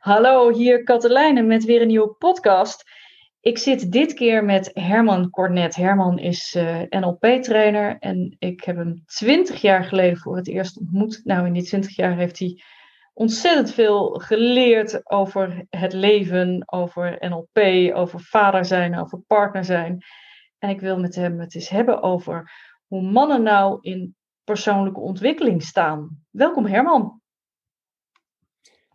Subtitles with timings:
[0.00, 2.90] Hallo, hier Katelijne met weer een nieuwe podcast.
[3.40, 5.76] Ik zit dit keer met Herman Cornet.
[5.76, 11.20] Herman is uh, NLP-trainer en ik heb hem twintig jaar geleden voor het eerst ontmoet.
[11.24, 12.62] Nou, in die twintig jaar heeft hij
[13.12, 20.04] ontzettend veel geleerd over het leven, over NLP, over vader zijn, over partner zijn.
[20.58, 22.52] En ik wil met hem het eens hebben over
[22.86, 26.24] hoe mannen nou in persoonlijke ontwikkeling staan.
[26.30, 27.20] Welkom Herman.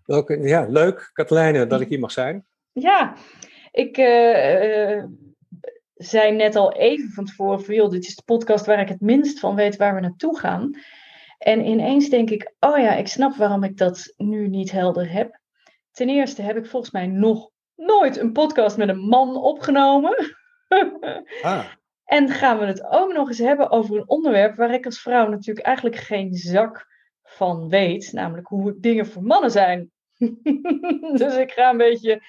[0.06, 2.46] Welke, ja, leuk, Katelijne, dat ik hier mag zijn.
[2.72, 3.16] Ja,
[3.72, 5.04] ik uh,
[5.94, 9.02] zei net al even van tevoren van, joh, dit is de podcast waar ik het
[9.02, 10.80] minst van weet waar we naartoe gaan.
[11.38, 15.40] En ineens denk ik, oh ja, ik snap waarom ik dat nu niet helder heb.
[15.92, 20.36] Ten eerste heb ik volgens mij nog nooit een podcast met een man opgenomen.
[21.42, 21.66] Ah.
[22.06, 25.30] En gaan we het ook nog eens hebben over een onderwerp waar ik als vrouw
[25.30, 26.88] natuurlijk eigenlijk geen zak
[27.24, 29.92] van weet, namelijk hoe dingen voor mannen zijn.
[31.20, 32.22] dus ik ga een beetje.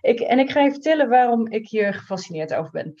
[0.00, 2.94] Ik, en ik ga je vertellen waarom ik hier gefascineerd over ben.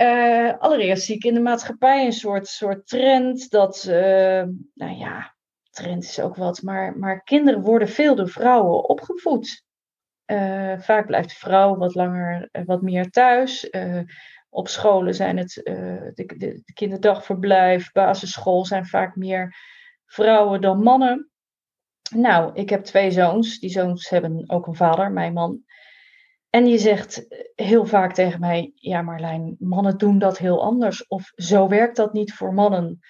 [0.00, 4.42] Uh, allereerst zie ik in de maatschappij een soort, soort trend dat, uh,
[4.74, 5.34] nou ja,
[5.70, 9.64] trend is ook wat, maar, maar kinderen worden veel door vrouwen opgevoed.
[10.26, 13.70] Uh, vaak blijft de vrouw wat langer, wat meer thuis.
[14.48, 15.60] op scholen zijn het
[16.14, 19.54] de, de, kinderdagverblijf, basisschool zijn vaak meer
[20.06, 21.31] vrouwen dan mannen.
[22.14, 23.58] Nou, ik heb twee zoons.
[23.58, 25.64] Die zoons hebben ook een vader, mijn man.
[26.50, 31.06] En die zegt heel vaak tegen mij: Ja, Marlijn, mannen doen dat heel anders.
[31.06, 33.00] Of zo werkt dat niet voor mannen.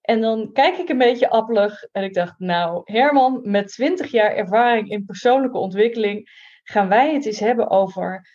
[0.00, 4.34] En dan kijk ik een beetje appelig en ik dacht: Nou, Herman, met 20 jaar
[4.34, 6.30] ervaring in persoonlijke ontwikkeling,
[6.62, 8.28] gaan wij het eens hebben over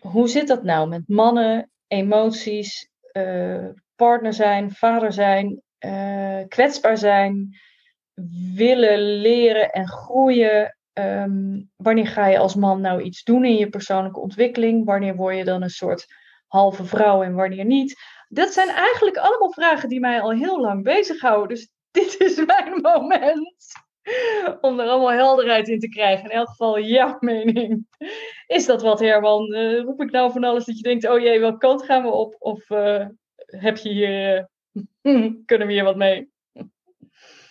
[0.00, 7.58] hoe zit dat nou met mannen, emoties, uh, partner zijn, vader zijn, uh, kwetsbaar zijn,
[8.54, 10.76] willen leren en groeien.
[10.92, 14.84] Ehm, wanneer ga je als man nou iets doen in je persoonlijke ontwikkeling?
[14.84, 16.06] Wanneer word je dan een soort
[16.46, 18.00] halve vrouw en wanneer niet?
[18.28, 21.48] Dat zijn eigenlijk allemaal vragen die mij al heel lang bezighouden.
[21.48, 23.56] Dus dit is mijn moment
[24.60, 26.24] om er allemaal helderheid in te krijgen.
[26.24, 27.86] In elk geval jouw mening.
[28.46, 29.54] Is dat wat, Herman?
[29.54, 32.08] Uh, roep ik nou van alles dat je denkt, oh jee, welke kant gaan we
[32.08, 32.36] op?
[32.38, 33.06] Of uh,
[33.46, 34.48] heb je hier,
[35.02, 36.31] uh, kunnen we hier wat mee?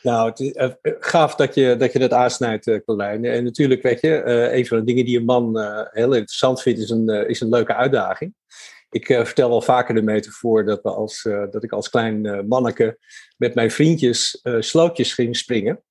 [0.02, 0.70] Nou, het is uh,
[1.00, 3.26] gaaf dat je, dat je dat aansnijdt, uh, Colijn.
[3.26, 4.24] En natuurlijk, weet je,
[4.54, 5.60] een van de dingen die een man
[5.92, 8.34] heel interessant vindt, is een, is een leuke uitdaging.
[8.90, 12.98] Ik vertel wel vaker de metafoor dat, we als, dat ik als klein manneke
[13.38, 15.84] met mijn vriendjes slootjes ging springen.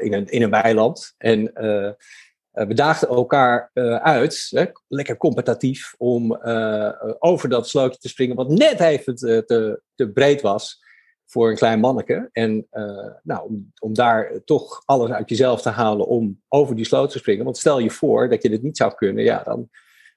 [0.00, 1.14] in, een, in een weiland.
[1.18, 1.42] En
[2.50, 3.70] we daagden elkaar
[4.02, 6.38] uit, hè, lekker competitief, om
[7.18, 10.83] over dat slootje te springen, wat net even te, te breed was
[11.34, 12.28] voor een klein manneke.
[12.32, 16.84] En uh, nou, om, om, daar toch alles uit jezelf te halen om over die
[16.84, 17.44] sloot te springen.
[17.44, 19.68] Want stel je voor dat je dit niet zou kunnen, ja, dan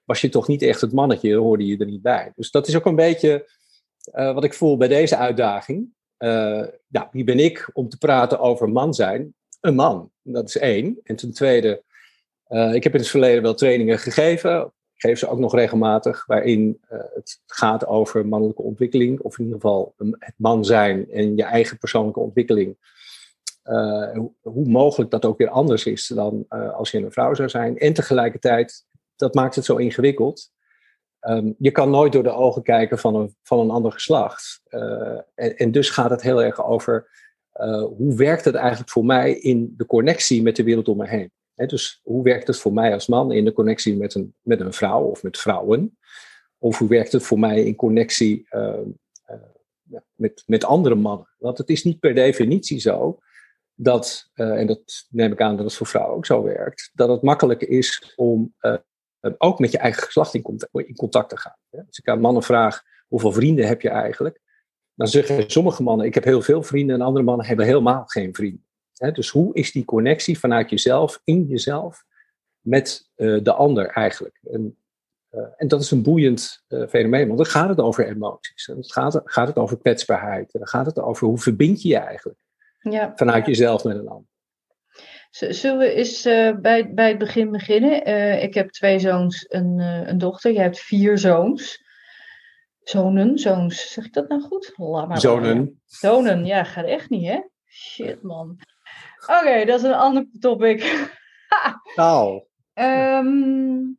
[0.05, 2.31] was je toch niet echt het mannetje, dan hoorde je er niet bij.
[2.35, 3.51] Dus dat is ook een beetje
[4.13, 5.87] uh, wat ik voel bij deze uitdaging.
[6.19, 9.33] Uh, nou, wie ben ik om te praten over man zijn?
[9.61, 10.99] Een man, dat is één.
[11.03, 11.83] En ten tweede,
[12.73, 16.99] ik heb in het verleden wel trainingen gegeven geef ze ook nog regelmatig, waarin uh,
[17.13, 21.77] het gaat over mannelijke ontwikkeling, of in ieder geval het man zijn en je eigen
[21.77, 22.77] persoonlijke ontwikkeling.
[23.63, 27.33] Uh, hoe, hoe, mogelijk dat ook weer anders is dan uh, als je een vrouw
[27.33, 27.77] zou zijn.
[27.77, 30.51] En tegelijkertijd, dat maakt het zo ingewikkeld.
[31.21, 34.61] Um, je kan nooit door de ogen kijken van een, van een ander geslacht.
[35.35, 37.09] En, dus gaat het heel erg over
[37.97, 41.31] hoe werkt het eigenlijk voor mij in de connectie met de wereld om me heen
[41.65, 44.73] dus hoe werkt het voor mij als man in de connectie met een, met een
[44.73, 45.97] vrouw of met vrouwen?
[46.57, 48.79] Of hoe werkt het voor mij in connectie uh,
[49.29, 51.27] uh, met, met andere mannen?
[51.37, 53.19] Want het is niet per definitie zo
[53.73, 57.09] dat, uh, en dat neem ik aan dat het voor vrouwen ook zo werkt, dat
[57.09, 58.55] het makkelijker is om
[59.37, 61.57] ook met je eigen geslacht in contact, in contact te gaan.
[61.69, 64.41] Als ik aan mannen vraag hoeveel vrienden heb je eigenlijk,
[64.93, 68.33] dan zeggen sommige mannen ik heb heel veel vrienden en andere mannen hebben helemaal geen
[68.33, 68.66] vrienden
[68.97, 72.03] dus hoe is die connectie vanuit jezelf, in jezelf,
[72.59, 74.39] met uh, de ander eigenlijk?
[74.51, 74.77] En,
[75.31, 78.67] uh, en, dat is een boeiend uh, fenomeen, want dan gaat het over emoties.
[78.67, 80.53] En dan gaat, gaat het over kwetsbaarheid.
[80.53, 82.39] En dan gaat het over hoe verbind je je eigenlijk
[82.79, 83.11] ja.
[83.15, 84.29] vanuit jezelf met een ander.
[85.29, 86.23] Zullen we eens
[86.61, 88.05] bij, bij het begin beginnen?
[88.41, 90.51] ik heb twee zoons, een, een dochter.
[90.51, 91.83] Jij hebt vier zoons.
[92.83, 93.91] Zonen, zoons.
[93.91, 94.73] Zeg ik dat nou goed?
[95.13, 95.81] Zonen.
[95.85, 97.39] Zonen, ja, gaat echt niet, hè?
[97.65, 98.59] Shit, man.
[99.21, 101.09] Oké, dat is een ander topic.
[101.95, 102.43] nou.
[102.73, 103.95] Um,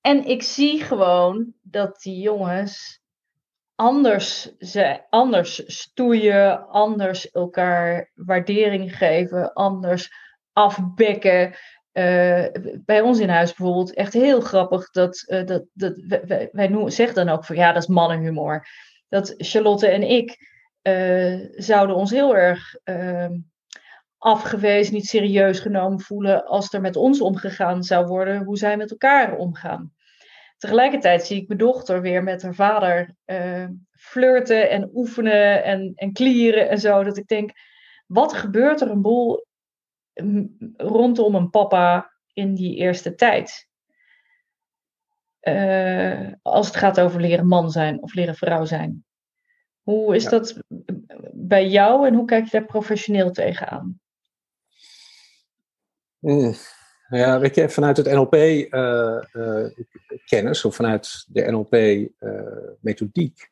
[0.00, 3.00] en ik zie gewoon dat die jongens
[3.80, 10.12] anders, ze, anders stoeien, anders elkaar waardering geven, anders
[10.52, 11.54] afbekken.
[11.92, 12.46] Uh,
[12.84, 17.14] bij ons in huis bijvoorbeeld echt heel grappig dat, uh, dat, dat wij, wij noemen,
[17.14, 18.66] dan ook van ja, dat is mannenhumor.
[19.08, 20.38] Dat Charlotte en ik
[20.82, 23.32] uh, zouden ons heel erg ehm,
[24.20, 28.90] afgewezen, niet serieus genomen voelen als er met ons omgegaan zou worden, hoe zij met
[28.90, 29.92] elkaar omgaan.
[30.56, 33.14] Tegelijkertijd zie ik mijn dochter weer met haar vader
[33.92, 37.02] flirten en oefenen en, en klieren en zo.
[37.02, 37.50] Dat ik denk,
[38.06, 39.46] wat gebeurt er een boel
[40.76, 43.68] rondom een papa in die eerste tijd?
[45.40, 49.04] Uh, als het gaat over leren man zijn of leren vrouw zijn.
[49.82, 50.62] Hoe is dat
[51.32, 54.00] bij jou en hoe kijk je daar professioneel tegenaan?
[56.20, 56.52] Ja,
[57.68, 59.28] vanuit het NLP-kennis
[60.30, 63.50] uh, uh, of vanuit de NLP-methodiek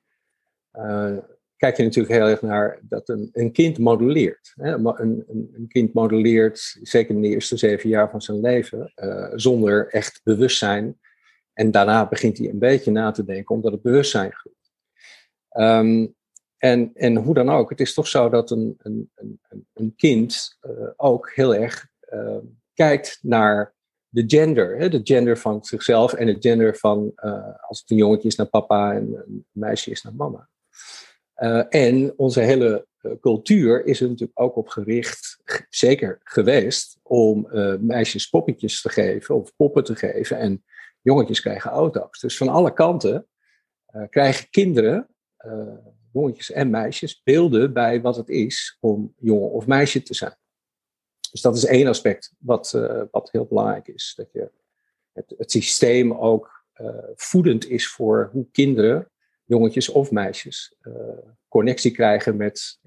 [0.72, 1.16] uh,
[1.56, 4.52] kijk je natuurlijk heel erg naar dat een, een kind modelleert.
[4.54, 4.72] Hè?
[4.72, 8.92] Een, een, kind modelleert, zeker in de eerste zeven jaar van zijn leven,
[9.34, 10.98] zonder echt bewustzijn.
[11.52, 14.56] En daarna begint hij een beetje na te denken, omdat het bewustzijn groeit.
[15.50, 16.16] Um,
[16.56, 19.10] en, en hoe dan ook, het is toch zo dat een, een,
[19.72, 20.58] een, kind
[20.96, 21.88] ook heel erg
[22.74, 23.74] kijkt naar
[24.08, 24.78] de gender.
[24.78, 24.88] Hè?
[24.88, 28.46] De gender van zichzelf en het gender van, uh, als het een jongetje is naar
[28.46, 30.48] papa en een meisje is naar mama.
[31.36, 35.38] Uh, en onze hele uh, cultuur is er natuurlijk ook op gericht,
[35.68, 37.48] zeker geweest, om
[37.80, 40.38] meisjes poppetjes te geven of poppen te geven.
[40.38, 40.64] En
[41.00, 42.20] jongetjes krijgen auto's.
[42.20, 43.26] Dus van alle kanten
[44.10, 45.08] krijgen kinderen,
[46.12, 50.36] jongetjes en meisjes, beelden bij wat het is om jongen of meisje te zijn.
[51.30, 52.70] Dus dat is één aspect wat,
[53.10, 54.12] wat heel belangrijk is.
[54.16, 54.50] Dat je
[55.12, 56.64] het, het systeem ook
[57.14, 59.10] voedend is voor hoe kinderen
[59.44, 60.94] jongetjes of meisjes uh,
[61.48, 62.80] connectie krijgen met,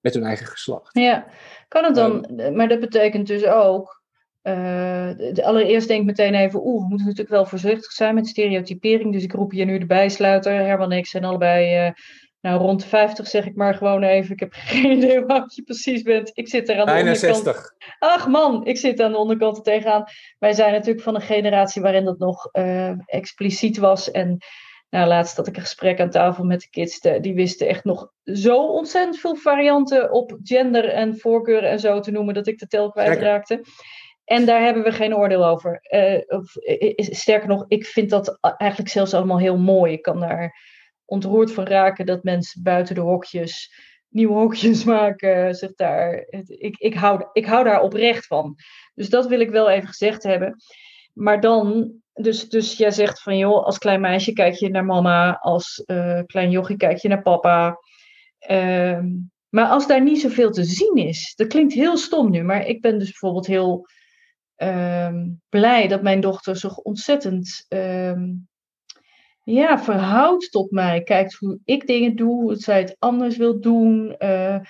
[0.00, 0.98] met hun eigen geslacht.
[0.98, 1.26] Ja,
[1.68, 4.02] kan het dan, um, maar dat betekent dus ook,
[4.42, 9.12] de, allereerst denk ik meteen even, oeh, we moeten natuurlijk wel voorzichtig zijn met stereotypering,
[9.12, 11.92] dus ik roep je nu de bijsluiter, Herman en ik zijn allebei...
[12.40, 14.32] Nou, rond de 50 zeg ik maar gewoon even.
[14.32, 16.30] Ik heb geen idee hoe oud je precies bent.
[16.34, 17.44] Ik zit er aan de Bijna onderkant.
[17.44, 17.72] 60.
[17.98, 20.04] Ach man, ik zit aan de onderkant er tegenaan.
[20.38, 24.10] Wij zijn natuurlijk van een generatie waarin dat nog uh, expliciet was.
[24.10, 24.38] En
[24.90, 27.00] nou, laatst had ik een gesprek aan tafel met de kids.
[27.00, 32.10] die wisten echt nog zo ontzettend veel varianten op gender en voorkeuren en zo te
[32.10, 33.64] noemen, dat ik de tel kwijtraakte.
[34.24, 35.80] En daar hebben we geen oordeel over.
[35.90, 36.54] Uh, of,
[36.96, 39.92] sterker nog, ik vind dat eigenlijk zelfs allemaal heel mooi.
[39.92, 40.58] Ik kan daar
[41.06, 43.74] ontroerd van raken dat mensen buiten de hokjes
[44.08, 45.54] nieuwe hokjes maken.
[45.54, 48.56] Zich daar, ik, ik, hou, ik hou daar oprecht van.
[48.94, 50.56] Dus dat wil ik wel even gezegd hebben.
[51.12, 55.38] Maar dan dus, dus jij zegt van joh, als klein meisje kijk je naar mama,
[55.38, 57.78] als uh, klein jochie kijk je naar papa.
[58.50, 59.00] Uh,
[59.48, 62.80] maar als daar niet zoveel te zien is, dat klinkt heel stom nu, maar ik
[62.80, 63.86] ben dus bijvoorbeeld heel
[64.56, 65.14] uh,
[65.48, 68.32] blij dat mijn dochter zich ontzettend ehm,
[69.52, 71.02] ja, verhoudt tot mij.
[71.02, 74.16] Kijkt hoe ik dingen doe, hoe zij het anders wil doen.
[74.18, 74.60] Uh,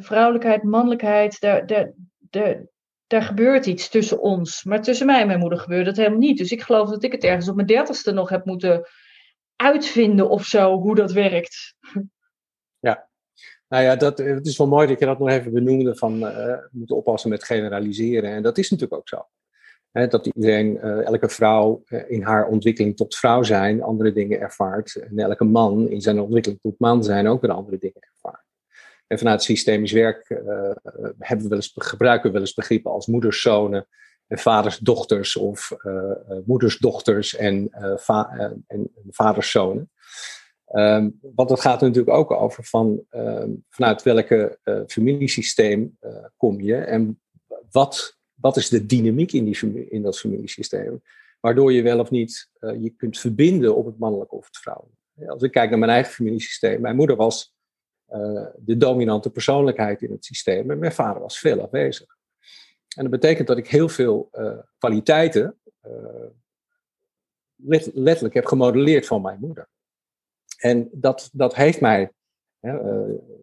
[0.00, 2.66] vrouwelijkheid, mannelijkheid, daar, daar, daar,
[3.06, 4.64] daar gebeurt iets tussen ons.
[4.64, 6.38] Maar tussen mij en mijn moeder gebeurt dat helemaal niet.
[6.38, 8.88] Dus ik geloof dat ik het ergens op mijn dertigste nog heb moeten
[9.56, 11.74] uitvinden of zo, hoe dat werkt.
[12.82, 13.08] Ja,
[13.68, 16.54] nou ja, dat, het is wel mooi dat je dat nog even benoemde van uh,
[16.70, 18.30] moeten oppassen met generaliseren.
[18.30, 19.28] En dat is natuurlijk ook zo.
[19.92, 24.94] Dat iedereen, uh, elke vrouw uh, in haar ontwikkeling tot vrouw zijn andere dingen ervaart.
[24.94, 28.44] En elke man in zijn ontwikkeling tot man zijn ook weer andere dingen ervaart.
[29.06, 30.38] En vanuit systemisch werk uh,
[31.18, 33.86] hebben we wel eens, gebruiken we wel eens begrippen als moederszonen
[34.26, 35.72] en vadersdochters of
[36.44, 39.90] moedersdochters en, va en vaderszonen.
[40.72, 45.98] Um, want dat gaat er natuurlijk ook over van um, vanuit welke familiesysteem
[46.36, 47.20] kom je en
[47.70, 51.02] wat, wat is de dynamiek in, die, in dat familiesysteem.
[51.40, 54.98] Waardoor je wel of niet je kunt verbinden op het mannelijke of het vrouwelijke.
[55.26, 57.54] Als ik kijk naar mijn eigen familiesysteem, mijn moeder was
[58.08, 60.70] uh, de dominante persoonlijkheid in het systeem.
[60.70, 62.16] En mijn vader was veel afwezig.
[62.96, 65.60] En dat betekent dat ik heel veel uh, kwaliteiten
[67.62, 69.68] let, letterlijk heb gemodelleerd van mijn moeder.
[70.56, 72.12] En dat, dat heeft mij,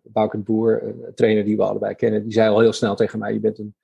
[0.03, 3.33] Bouke Boer, een trainer die we allebei kennen, die zei al heel snel tegen mij,
[3.33, 3.75] je bent een,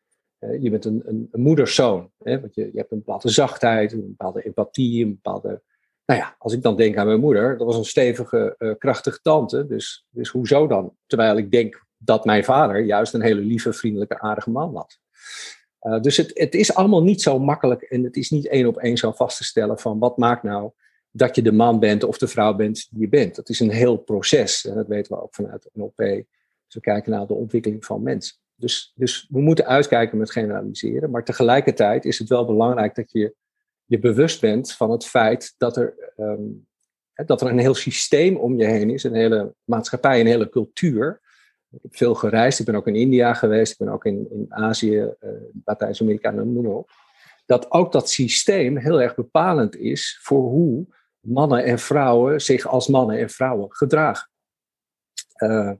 [0.61, 2.11] je bent een, een, een moederszoon.
[2.17, 5.61] Want je, je hebt een bepaalde zachtheid, een bepaalde empathie, een bepaalde
[6.05, 9.19] nou ja, als ik dan denk aan mijn moeder, dat was een stevige, uh, krachtige
[9.21, 9.67] tante.
[9.67, 10.95] Dus, dus hoezo dan?
[11.05, 14.99] Terwijl ik denk dat mijn vader juist een hele lieve, vriendelijke, aardige man was.
[15.81, 18.77] Uh, dus het, het is allemaal niet zo makkelijk en het is niet één op
[18.77, 20.71] één zo vast te stellen van wat maakt nou
[21.11, 23.35] dat je de man bent of de vrouw bent die je bent.
[23.35, 25.99] Dat is een heel proces en dat weten we ook vanuit NLP.
[26.65, 28.35] Als we kijken naar de ontwikkeling van mensen.
[28.55, 31.09] Dus, dus we moeten uitkijken met generaliseren.
[31.09, 33.35] Maar tegelijkertijd is het wel belangrijk dat je
[33.85, 36.41] je bewust bent van het feit dat er, ehm,
[37.25, 41.21] dat er een heel systeem om je heen is, een hele maatschappij, een hele cultuur.
[41.71, 44.45] Ik heb veel gereisd, ik ben ook in India geweest, ik ben ook in, in
[44.49, 45.29] Azië, uh,
[45.65, 46.91] Latijns-Amerika, noem maar op.
[47.45, 50.85] Dat ook dat systeem heel erg bepalend is voor hoe
[51.19, 54.29] mannen en vrouwen zich als mannen en vrouwen gedragen.
[55.37, 55.71] Uh,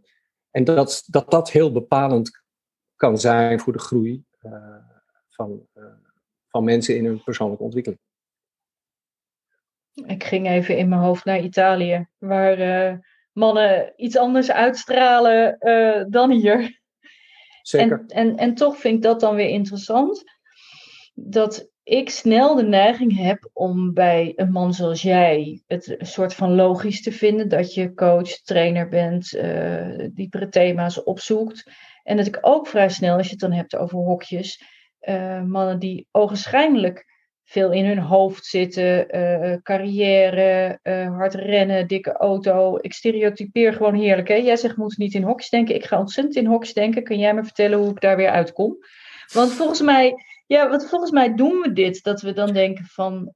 [0.52, 2.43] en dat, dat dat heel bepalend
[3.04, 4.76] kan zijn voor de groei uh,
[5.30, 5.84] van, uh,
[6.48, 8.02] van mensen in hun persoonlijke ontwikkeling.
[9.94, 12.98] Ik ging even in mijn hoofd naar Italië, waar uh,
[13.32, 15.58] mannen iets anders uitstralen
[16.10, 16.82] dan hier.
[17.62, 18.04] Zeker.
[18.08, 20.24] En, en, en toch vind ik dat dan weer interessant.
[21.14, 26.34] Dat ik snel de neiging heb om bij een man zoals jij het een soort
[26.34, 31.72] van logisch te vinden dat je coach, trainer bent, uh, diepere thema's opzoekt.
[32.04, 34.64] En dat ik ook vrij snel, als je het dan hebt over hokjes,
[35.02, 37.12] uh, mannen die ogenschijnlijk
[37.44, 40.80] veel in hun hoofd zitten, uh, carrière,
[41.18, 42.78] hard rennen, dikke auto.
[42.82, 44.28] Ik stereotypeer gewoon heerlijk.
[44.28, 44.36] Hè?
[44.36, 45.76] Jij zegt moet niet in hokjes denken.
[45.76, 47.04] Ik ga ontzettend in hokjes denken.
[47.04, 48.78] Kun jij me vertellen hoe ik daar weer uitkom?
[49.34, 50.16] Want volgens mij
[50.48, 52.04] ja, want volgens mij doen we dit.
[52.04, 53.32] Dat we dan denken van.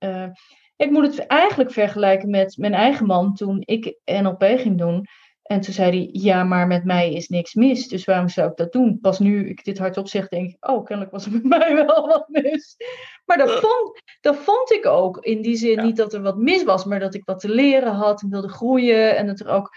[0.78, 5.06] Ik moet het eigenlijk vergelijken met mijn eigen man toen ik NLP ging doen.
[5.48, 7.88] En toen zei hij: Ja, maar met mij is niks mis.
[7.88, 9.00] Dus waarom zou ik dat doen?
[9.00, 12.08] Pas nu ik dit hardop zeg, denk ik: Oh, kennelijk was er met mij wel
[12.08, 12.76] wat mis.
[13.26, 15.18] Maar dat vond, dat vond ik ook.
[15.18, 17.94] In die zin niet dat er wat mis was, maar dat ik wat te leren
[17.94, 19.18] had en wilde groeien.
[19.18, 19.76] En dat er ook.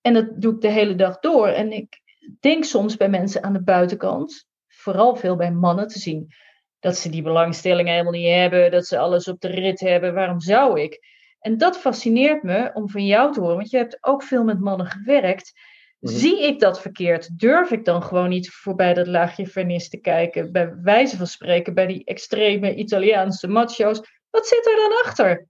[0.00, 1.48] En dat doe ik de hele dag door.
[1.48, 2.00] En ik
[2.40, 6.32] denk soms bij mensen aan de buitenkant, vooral veel bij mannen te zien
[6.78, 10.14] dat ze die belangstellingen helemaal niet hebben, dat ze alles op de rit hebben.
[10.14, 11.19] Waarom zou ik?
[11.40, 14.60] En dat fascineert me om van jou te horen, want je hebt ook veel met
[14.60, 15.52] mannen gewerkt.
[15.98, 16.14] Mhm.
[16.14, 17.38] Zie ik dat verkeerd?
[17.38, 20.52] Durf ik dan gewoon niet voorbij dat laagje vernis te kijken?
[20.52, 24.00] Bij wijze van spreken, bij die extreme Italiaanse macho's.
[24.30, 25.46] Wat zit er dan achter?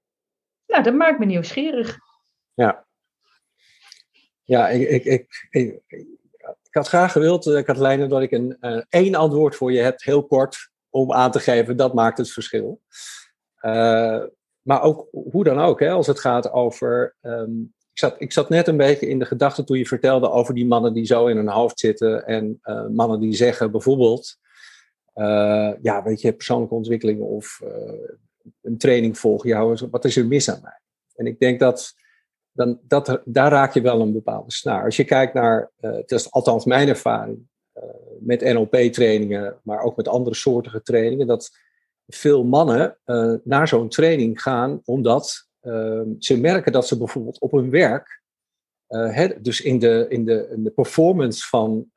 [0.67, 1.99] Nou, dat maakt me nieuwsgierig.
[2.55, 2.87] Ja.
[4.45, 5.83] Ja, ik, ik, ik, ik,
[6.71, 10.03] ik had graag gewild, uh, Katelijne, dat ik een uh, één antwoord voor je heb,
[10.03, 12.81] heel kort om aan te geven, dat maakt het verschil.
[13.61, 14.25] Uh,
[14.63, 17.17] maar ook, hoe dan ook, hè, als het gaat over.
[17.21, 20.55] Um, ik, zat, ik zat net een beetje in de gedachte toen je vertelde over
[20.55, 22.27] die mannen die zo in hun hoofd zitten.
[22.27, 24.37] En uh, mannen die zeggen bijvoorbeeld.
[25.15, 27.61] Uh, ja, weet je, persoonlijke ontwikkeling of
[28.63, 29.49] een training volgen.
[29.49, 30.81] Ja, wat is er mis aan mij?
[31.15, 31.95] En ik denk dat.
[32.53, 34.85] Dan, dat, daar raak je wel een bepaalde snaar.
[34.85, 37.85] Als je kijkt naar, het is althans mijn ervaring, eh,
[38.21, 41.51] met NLP-trainingen, maar ook met andere soortige trainingen, dat
[42.15, 47.53] veel mannen uh, naar zo'n training gaan omdat uh, ze merken dat ze bijvoorbeeld op
[47.53, 48.23] hun werk,
[48.89, 51.91] uh, dus in de, in, de, in de performance van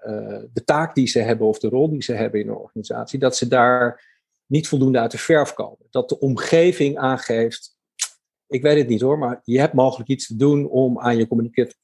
[0.53, 3.36] de taak die ze hebben of de rol die ze hebben in een organisatie, dat
[3.36, 4.12] ze daar
[4.46, 5.88] niet voldoende uit de verf komen.
[5.89, 7.77] Dat de omgeving aangeeft,
[8.48, 11.27] ik weet het niet hoor, maar je hebt mogelijk iets te doen om aan je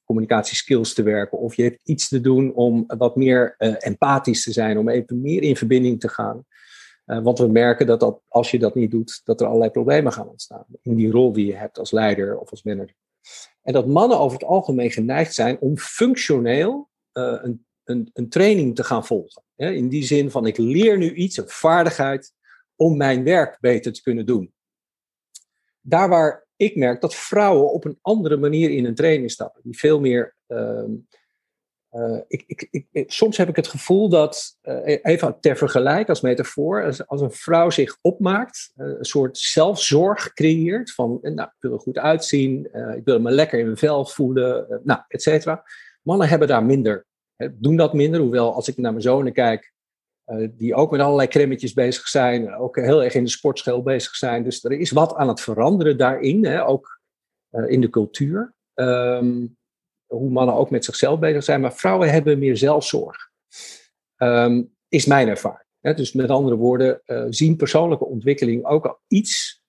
[0.05, 1.37] communicatieskills te werken.
[1.37, 5.43] Of je hebt iets te doen om wat meer empathisch te zijn, om even meer
[5.43, 6.45] in verbinding te gaan.
[7.09, 10.11] Uh, want we merken dat, dat als je dat niet doet, dat er allerlei problemen
[10.11, 10.65] gaan ontstaan.
[10.81, 12.95] In die rol die je hebt als leider of als manager.
[13.61, 18.75] En dat mannen over het algemeen geneigd zijn om functioneel uh, een, een, een, training
[18.75, 19.43] te gaan volgen.
[19.55, 22.33] in die zin van ik leer nu iets, een vaardigheid,
[22.75, 24.53] om mijn werk beter te kunnen doen.
[25.81, 29.61] Daar waar ik merk dat vrouwen op een andere manier in een training stappen.
[29.63, 30.35] Die veel meer.
[30.47, 30.83] Uh,
[31.91, 36.21] uh, ik, ik, ik, soms heb ik het gevoel dat, uh, even ter vergelijk als
[36.21, 41.73] metafoor, als, een vrouw zich opmaakt, eh, een soort zelfzorg creëert van, nou, ik wil
[41.73, 45.63] er goed uitzien, ik wil me lekker in mijn vel voelen, nou, et cetera.
[46.01, 47.05] Mannen hebben daar minder,
[47.35, 49.73] hè, doen dat minder, hoewel als ik naar mijn zonen kijk,
[50.51, 54.43] die ook met allerlei cremmetjes bezig zijn, ook heel erg in de sportschool bezig zijn.
[54.43, 57.01] Dus er is wat aan het veranderen daarin, hè, ook
[57.67, 58.53] in de cultuur.
[58.73, 59.57] Um,
[60.09, 63.29] hoe mannen ook met zichzelf bezig zijn, maar vrouwen hebben meer zelfzorg.
[64.17, 65.67] Um, is mijn ervaring.
[65.81, 69.61] Dus met andere woorden, uh, zien persoonlijke ontwikkeling ook iets,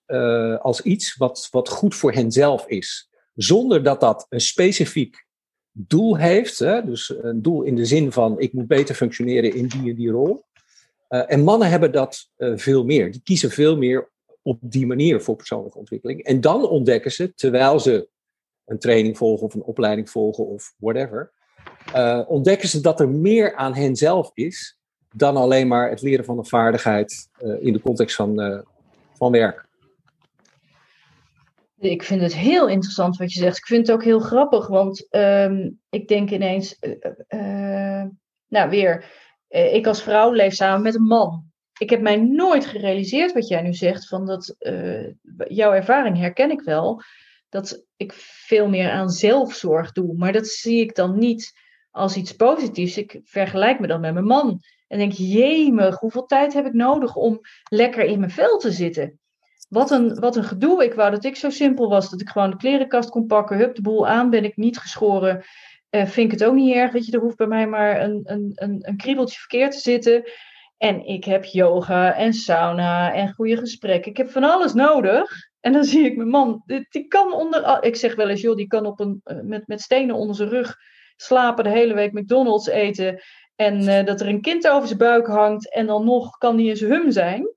[0.59, 3.09] als iets wat, wat goed voor henzelf is.
[3.33, 5.25] Zonder dat dat een specifiek
[5.71, 6.59] doel heeft.
[6.59, 6.85] Hè?
[6.85, 10.11] Dus een doel in de zin van ik moet beter functioneren in die en die
[10.11, 10.45] rol.
[11.09, 13.11] Uh, en mannen hebben dat veel meer.
[13.11, 16.23] Die kiezen veel meer op die manier voor persoonlijke ontwikkeling.
[16.23, 18.09] En dan ontdekken ze, terwijl ze
[18.71, 21.31] een training volgen of een opleiding volgen of whatever,
[21.95, 24.79] uh, ontdekken ze dat er meer aan hen zelf is
[25.15, 28.63] dan alleen maar het leren van een vaardigheid in de context van,
[29.13, 29.65] van werk.
[31.79, 33.57] Ik vind het heel interessant wat je zegt.
[33.57, 36.77] Ik vind het ook heel grappig, want um, ik denk ineens,
[38.47, 39.05] nou weer,
[39.51, 41.43] eh, ik als vrouw leef samen met een man.
[41.79, 45.07] Ik heb mij nooit gerealiseerd wat jij nu zegt, van dat eh,
[45.47, 47.01] jouw ervaring herken ik wel,
[47.51, 50.15] dat ik veel meer aan zelfzorg doe.
[50.17, 51.59] Maar dat zie ik dan niet
[51.91, 52.97] als iets positiefs.
[52.97, 54.61] Ik vergelijk me dan met mijn man.
[54.87, 59.19] En denk, jemig, hoeveel tijd heb ik nodig om lekker in mijn vel te zitten?
[59.69, 60.83] Wat een, wat een gedoe.
[60.83, 62.09] Ik wou dat ik zo simpel was.
[62.09, 63.57] Dat ik gewoon de klerenkast kon pakken.
[63.57, 64.29] Hup, de boel aan.
[64.29, 65.43] Ben ik niet geschoren.
[65.89, 66.91] Uh, vind ik het ook niet erg.
[66.91, 70.23] Weet je, er hoeft bij mij maar een, een, een, een kriebeltje verkeerd te zitten.
[70.77, 74.11] En ik heb yoga en sauna en goede gesprekken.
[74.11, 75.50] Ik heb van alles nodig.
[75.61, 77.83] En dan zie ik mijn man, die kan onder.
[77.83, 80.49] Ik zeg wel eens, joh, die kan op een, eh, met, met stenen onder zijn
[80.49, 80.77] rug
[81.15, 83.21] slapen, de hele week McDonald's eten.
[83.55, 85.73] En uh, dat er een kind over zijn buik hangt.
[85.73, 87.55] En dan nog kan die zijn hum zijn.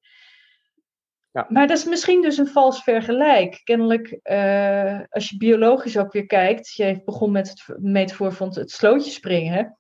[1.30, 1.46] Ja.
[1.48, 3.60] Maar dat is misschien dus een vals vergelijk.
[3.64, 6.74] Kennelijk, uh, als je biologisch ook weer kijkt.
[6.74, 9.78] Je begon met het metafoor van het slootje springen.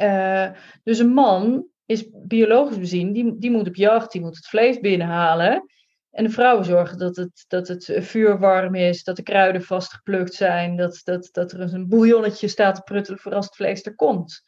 [0.00, 0.50] Uh,
[0.82, 4.80] dus een man is biologisch bezien, die, die moet op jacht, die moet het vlees
[4.80, 5.64] binnenhalen.
[6.10, 10.34] En de vrouwen zorgen dat het, dat het vuur warm is, dat de kruiden vastgeplukt
[10.34, 13.94] zijn, dat, dat, dat er een bouillonnetje staat te pruttelen voor als het vlees er
[13.94, 14.42] komt.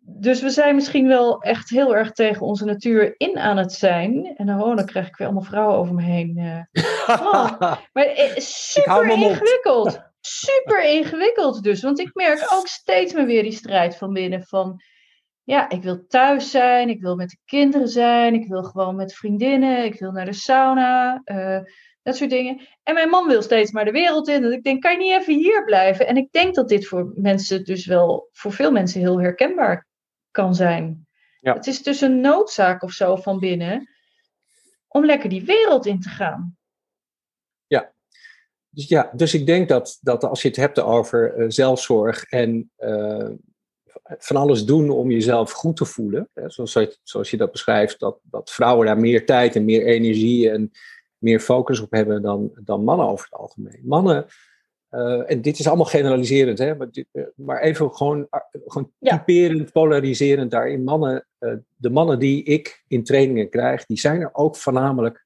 [0.00, 4.34] Dus we zijn misschien wel echt heel erg tegen onze natuur in aan het zijn.
[4.36, 6.66] En dan, oh, dan krijg ik weer allemaal vrouwen over me heen.
[7.06, 7.60] Oh,
[7.92, 10.00] maar eh, super ingewikkeld.
[10.26, 11.82] Super ingewikkeld dus.
[11.82, 14.80] Want ik merk ook steeds meer weer die strijd van binnen van
[15.44, 19.14] ja, ik wil thuis zijn, ik wil met de kinderen zijn, ik wil gewoon met
[19.14, 21.60] vriendinnen, ik wil naar de sauna, uh,
[22.02, 22.60] dat soort dingen.
[22.82, 24.42] En mijn man wil steeds maar de wereld in.
[24.42, 26.06] Dat ik denk, kan je niet even hier blijven?
[26.06, 29.86] En ik denk dat dit voor mensen dus wel, voor veel mensen heel herkenbaar
[30.30, 31.06] kan zijn.
[31.40, 31.54] Ja.
[31.54, 33.88] Het is dus een noodzaak of zo van binnen
[34.88, 36.56] om lekker die wereld in te gaan.
[37.66, 37.92] Ja,
[38.68, 42.70] dus, ja, dus ik denk dat, dat als je het hebt over uh, zelfzorg en
[42.78, 43.30] uh,
[44.04, 46.28] van alles doen om jezelf goed te voelen.
[46.34, 50.50] Hè, zoals, zoals je dat beschrijft, dat, dat vrouwen daar meer tijd en meer energie
[50.50, 50.72] en
[51.18, 53.80] meer focus op hebben dan, dan mannen over het algemeen.
[53.82, 54.26] Mannen,
[54.90, 59.18] uh, en dit is allemaal generaliserend, hè, maar, uh, maar even gewoon, uh, gewoon ja.
[59.18, 60.84] typerend, polariserend daarin.
[60.84, 61.26] Mannen,
[61.76, 65.24] de mannen die ik in trainingen krijg, die zijn er ook voornamelijk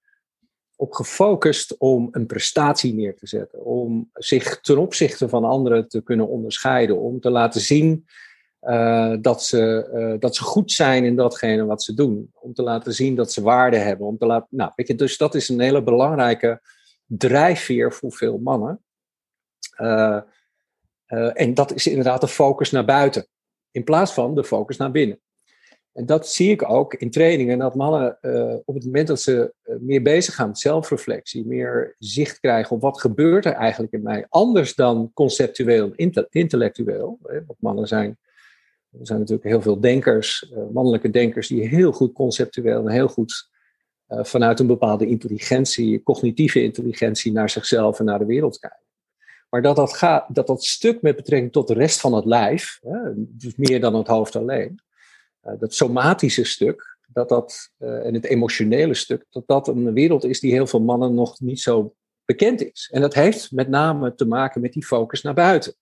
[0.77, 3.65] op gefocust om een prestatie neer te zetten.
[3.65, 6.99] Om zich ten opzichte van anderen te kunnen onderscheiden.
[6.99, 8.07] Om te laten zien
[8.69, 12.31] uh, dat, ze, uh, dat ze goed zijn in datgene wat ze doen.
[12.35, 14.07] Om te laten zien dat ze waarde hebben.
[14.07, 16.61] Om te laten, nou, weet je, dus dat is een hele belangrijke
[17.07, 18.83] drijfveer voor veel mannen.
[19.79, 20.21] Uh,
[21.33, 23.27] en dat is inderdaad de focus naar buiten.
[23.71, 25.21] In plaats van de focus naar binnen.
[25.93, 27.59] En dat zie ik ook in trainingen.
[27.59, 28.19] Dat mannen
[28.65, 31.47] op het moment dat ze meer bezig gaan met zelfreflectie.
[31.47, 34.27] Meer zicht krijgen op wat gebeurt er eigenlijk in mij.
[34.29, 35.93] Anders dan conceptueel
[36.31, 37.19] intellectueel.
[37.23, 38.19] Want mannen zijn
[38.91, 43.09] er zijn natuurlijk heel veel denkers, uh, mannelijke denkers, die heel goed conceptueel en heel
[43.09, 43.51] goed
[44.09, 48.87] uh, vanuit een bepaalde intelligentie, cognitieve intelligentie, naar zichzelf en naar de wereld kijken.
[49.51, 52.79] Maar dat dat, gaat, dat dat stuk met betrekking tot de rest van het lijf,
[52.83, 54.83] hè, dus meer dan het hoofd alleen,
[55.45, 60.41] uh, dat somatische stuk, dat dat, en het emotionele stuk, dat dat een wereld is
[60.41, 62.89] die heel veel mannen nog niet zo bekend is.
[62.93, 65.75] En dat heeft met name te maken met die focus naar buiten.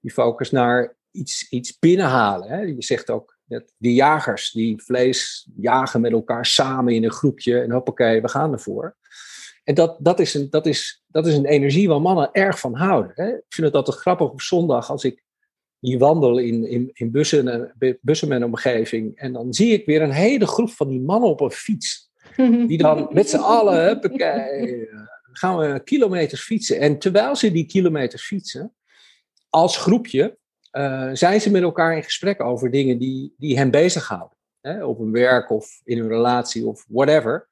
[0.00, 2.48] Die focus naar iets, iets binnenhalen.
[2.48, 2.60] Hè?
[2.60, 3.38] Je zegt ook
[3.78, 8.52] die jagers die vlees jagen met elkaar samen in een groepje en hoppakee, we gaan
[8.52, 8.96] ervoor.
[9.64, 12.74] En dat, dat, is een, dat, is, dat is een energie waar mannen erg van
[12.74, 13.12] houden.
[13.14, 13.28] Hè?
[13.28, 15.24] Ik vind het altijd grappig op zondag als ik
[15.78, 19.16] hier wandel in, in, in bussen, bussen en omgeving.
[19.16, 22.08] En dan zie ik weer een hele groep van die mannen op een fiets.
[22.68, 24.88] Die dan met z'n allen, huppakee,
[25.32, 26.78] gaan we kilometers fietsen.
[26.78, 28.74] En terwijl ze die kilometers fietsen,
[29.48, 30.38] als groepje,
[30.72, 34.36] uh, zijn ze met elkaar in gesprek over dingen die, die hen bezighouden.
[34.60, 34.84] Hè?
[34.84, 37.48] Op hun werk of in hun relatie of whatever.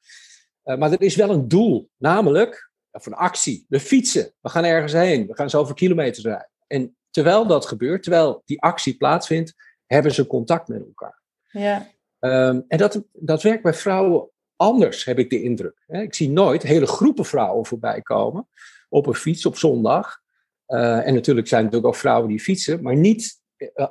[0.64, 3.66] Uh, maar er is wel een doel, namelijk of een actie.
[3.68, 6.50] We fietsen, we gaan ergens heen, we gaan zoveel kilometers rijden.
[6.66, 9.54] En terwijl dat gebeurt, terwijl die actie plaatsvindt,
[9.86, 11.22] hebben ze contact met elkaar.
[11.50, 11.86] Ja.
[12.20, 15.84] Um, en dat, dat werkt bij vrouwen anders, heb ik de indruk.
[15.86, 18.48] Ik zie nooit hele groepen vrouwen voorbij komen
[18.88, 20.20] op een fiets op zondag.
[20.68, 23.40] Uh, en natuurlijk zijn er natuurlijk ook vrouwen die fietsen, maar niet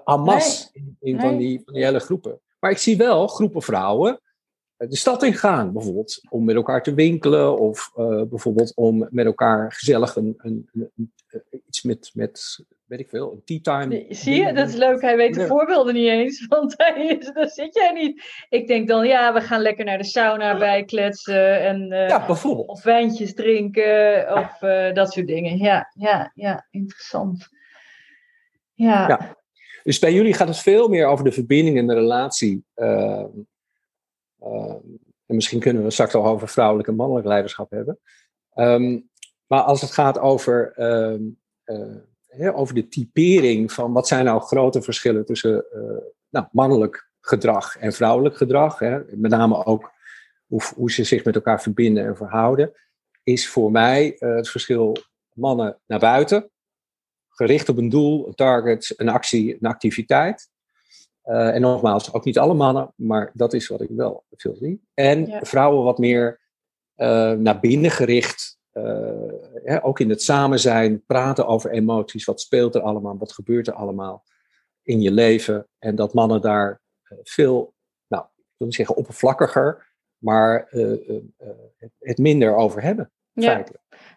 [0.05, 0.83] uh, masse nee.
[0.83, 1.25] in, in nee.
[1.25, 2.41] van, die, van die hele groepen.
[2.59, 4.21] Maar ik zie wel groepen vrouwen
[4.77, 9.25] de stad in gaan, bijvoorbeeld om met elkaar te winkelen of uh, bijvoorbeeld om met
[9.25, 10.69] elkaar gezellig een, een,
[11.67, 14.05] iets met, met weet ik veel, een tea time.
[14.09, 15.01] Zie je, dat is leuk.
[15.01, 15.47] Hij weet de ja.
[15.47, 18.45] voorbeelden niet eens, want hij is, daar zit jij niet.
[18.49, 22.25] Ik denk dan, ja, we gaan lekker naar de sauna bij kletsen en uh, ja,
[22.25, 22.67] bijvoorbeeld.
[22.67, 25.57] of wijntjes drinken of uh, dat soort dingen.
[25.57, 27.47] Ja, ja, ja, interessant.
[28.73, 29.07] Ja.
[29.07, 29.35] ja.
[29.83, 32.65] Dus bij jullie gaat het veel meer over de verbinding en de relatie.
[35.25, 37.99] En misschien kunnen we straks al over vrouwelijk en mannelijk leiderschap hebben.
[39.47, 40.73] maar als het gaat over
[42.53, 45.81] over de typering van wat zijn nou grote verschillen tussen uh,
[46.29, 48.79] nou, mannelijk gedrag en vrouwelijk gedrag.
[48.79, 49.91] Hè, met name ook
[50.45, 52.73] hoe, hoe, ze zich met elkaar verbinden en verhouden.
[53.23, 54.97] Is voor mij het verschil
[55.33, 56.49] mannen naar buiten.
[57.29, 60.49] Gericht op een doel, een target, een actie, een activiteit.
[61.27, 64.81] Uh, en nogmaals, ook niet alle mannen, maar dat is wat ik wel veel zie.
[64.93, 66.45] En vrouwen wat meer
[67.37, 72.25] naar binnen gericht, uh, ook in het samen zijn, praten over emoties.
[72.25, 73.17] Wat speelt er allemaal?
[73.17, 74.23] Wat gebeurt er allemaal
[74.81, 75.67] in je leven?
[75.79, 76.81] En dat mannen daar
[77.23, 77.73] veel,
[78.07, 80.67] nou, ik wil niet zeggen oppervlakkiger, maar
[81.99, 83.11] het minder over hebben.
[83.41, 83.63] Ja.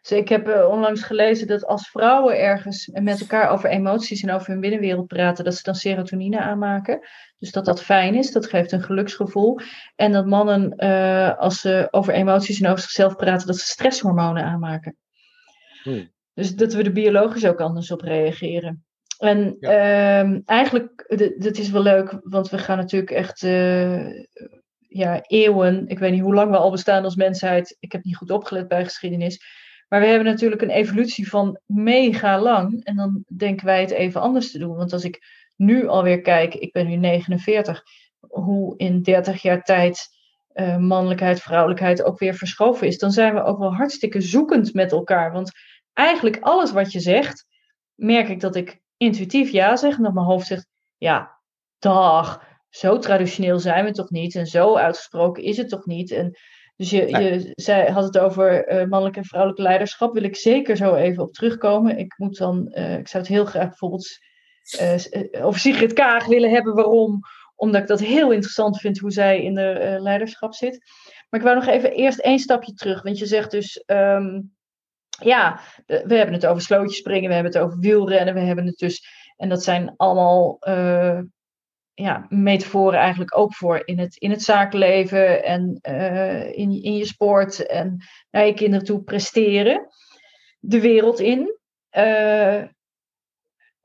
[0.00, 4.50] Dus ik heb onlangs gelezen dat als vrouwen ergens met elkaar over emoties en over
[4.50, 7.00] hun binnenwereld praten, dat ze dan serotonine aanmaken.
[7.38, 9.58] Dus dat dat fijn is, dat geeft een geluksgevoel.
[9.96, 14.44] En dat mannen, uh, als ze over emoties en over zichzelf praten, dat ze stresshormonen
[14.44, 14.96] aanmaken.
[15.82, 16.10] Hmm.
[16.34, 18.84] Dus dat we er biologisch ook anders op reageren.
[19.18, 20.24] En ja.
[20.24, 21.04] uh, eigenlijk,
[21.38, 24.06] dat is wel leuk, want we gaan natuurlijk echt uh,
[24.92, 28.16] ja, eeuwen, ik weet niet hoe lang we al bestaan als mensheid, ik heb niet
[28.16, 29.42] goed opgelet bij geschiedenis,
[29.88, 34.20] maar we hebben natuurlijk een evolutie van mega lang en dan denken wij het even
[34.20, 34.76] anders te doen.
[34.76, 35.22] Want als ik
[35.56, 37.82] nu alweer kijk, ik ben nu 49,
[38.20, 40.08] hoe in 30 jaar tijd
[40.54, 44.92] uh, mannelijkheid, vrouwelijkheid ook weer verschoven is, dan zijn we ook wel hartstikke zoekend met
[44.92, 45.32] elkaar.
[45.32, 45.52] Want
[45.92, 47.46] eigenlijk alles wat je zegt,
[47.94, 50.66] merk ik dat ik intuïtief ja zeg en dat mijn hoofd zegt,
[50.98, 51.38] ja,
[51.78, 56.10] dag, zo traditioneel zijn we toch niet en zo uitgesproken is het toch niet.
[56.10, 56.38] En
[56.76, 60.76] dus je, je zei, had het over uh, mannelijk en vrouwelijk leiderschap, wil ik zeker
[60.76, 61.98] zo even op terugkomen.
[61.98, 64.08] Ik moet dan, uh, ik zou het heel graag bijvoorbeeld
[64.80, 66.74] uh, over Sigrid Kaag willen hebben.
[66.74, 67.20] Waarom?
[67.56, 70.78] Omdat ik dat heel interessant vind hoe zij in de leiderschap zit.
[71.28, 73.02] Maar ik wou nog even eerst één stapje terug.
[73.02, 74.54] Want je zegt dus, um,
[75.22, 78.78] ja, we hebben het over slootjes springen, we hebben het over wielrennen, we hebben het
[78.78, 79.06] dus,
[79.36, 80.58] en dat zijn allemaal
[82.00, 87.04] ja, metaforen eigenlijk ook voor in het, in het zakenleven en uh, in, in je
[87.04, 89.88] sport en naar je kinderen toe presteren.
[90.58, 91.58] De wereld in.
[91.96, 92.62] Uh,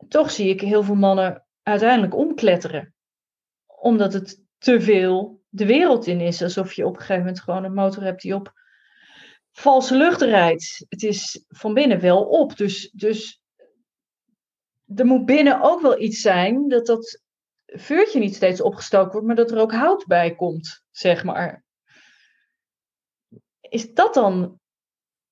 [0.07, 2.93] toch zie ik heel veel mannen uiteindelijk omkletteren.
[3.65, 6.41] Omdat het te veel de wereld in is.
[6.41, 8.53] Alsof je op een gegeven moment gewoon een motor hebt die op
[9.51, 10.85] valse lucht rijdt.
[10.89, 12.57] Het is van binnen wel op.
[12.57, 13.41] Dus, dus
[14.95, 17.23] er moet binnen ook wel iets zijn dat dat
[17.65, 21.63] vuurtje niet steeds opgestoken wordt, maar dat er ook hout bij komt, zeg maar.
[23.61, 24.59] Is dat dan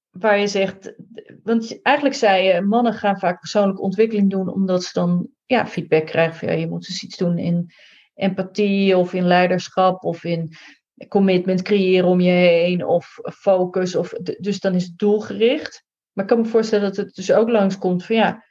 [0.10, 0.93] waar je zegt,
[1.43, 6.06] want eigenlijk zei je, mannen gaan vaak persoonlijke ontwikkeling doen omdat ze dan ja, feedback
[6.06, 7.72] krijgen van ja, je moet dus iets doen in
[8.13, 10.56] empathie of in leiderschap of in
[11.08, 13.96] commitment creëren om je heen of focus.
[13.96, 15.86] Of, dus dan is het doelgericht.
[16.12, 18.43] Maar ik kan me voorstellen dat het dus ook langskomt van ja,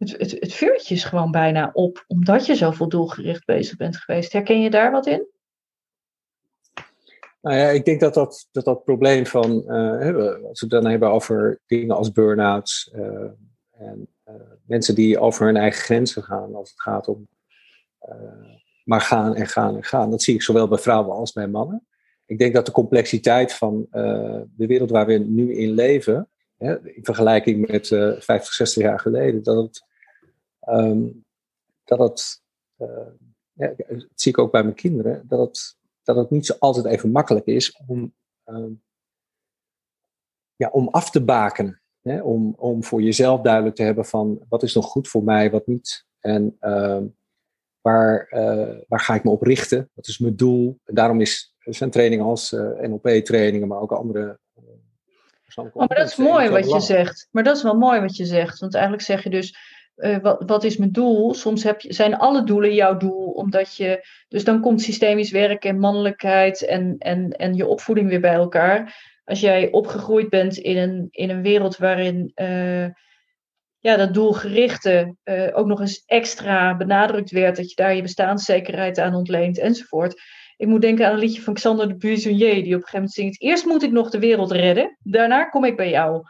[0.00, 4.32] het, het, het vuurtje is gewoon bijna op, omdat je zoveel doelgericht bezig bent geweest.
[4.32, 5.26] Herken je daar wat in?
[7.40, 10.86] Nou ja, ik denk dat dat, dat, dat probleem van, uh, als we het dan
[10.86, 13.02] hebben over dingen als burn-outs uh,
[13.70, 14.34] en uh,
[14.66, 17.28] mensen die over hun eigen grenzen gaan als het gaat om
[18.84, 20.10] maar gaan en gaan en gaan.
[20.10, 21.86] Dat zie ik zowel bij vrouwen als bij mannen.
[22.26, 27.04] Ik denk dat de complexiteit van de wereld waar we nu in leven, hè, in
[27.04, 29.88] vergelijking met 50, 60 jaar geleden, dat het
[30.68, 31.24] Um,
[31.84, 32.42] dat het,
[32.76, 32.88] uh,
[33.52, 36.84] ja, dat zie ik ook bij mijn kinderen, dat het, dat het niet zo altijd
[36.84, 38.14] even makkelijk is om,
[38.46, 38.70] uh,
[40.56, 41.80] ja, om af te baken.
[42.00, 42.22] Hè?
[42.22, 45.66] Om, om voor jezelf duidelijk te hebben van wat is nog goed voor mij, wat
[45.66, 46.06] niet.
[46.18, 47.02] En uh,
[47.80, 49.90] waar, uh, waar ga ik me op richten?
[49.94, 50.80] Wat is mijn doel?
[50.84, 54.38] En daarom is, zijn trainingen als uh, NLP-trainingen, maar ook andere
[55.54, 57.28] Oh, maar dat is mooi wat je zegt.
[57.30, 58.58] Maar dat is wel mooi wat je zegt.
[58.58, 59.56] Want eigenlijk zeg je dus,
[60.00, 61.34] uh, wat, wat, is mijn doel?
[61.34, 64.06] Soms heb je, zijn alle doelen jouw doel, omdat je.
[64.28, 69.08] Dus dan komt systemisch werk en mannelijkheid en, en, en je opvoeding weer bij elkaar.
[69.24, 72.86] Als jij opgegroeid bent in een, in een wereld waarin uh,
[73.78, 78.98] ja, dat doelgerichte uh, ook nog eens extra benadrukt werd, dat je daar je bestaanszekerheid
[78.98, 80.22] aan ontleent enzovoort.
[80.56, 83.12] Ik moet denken aan een liedje van Xander de Buissonnier, die op een gegeven moment
[83.12, 86.22] zingt: Eerst moet ik nog de wereld redden, daarna kom ik bij jou.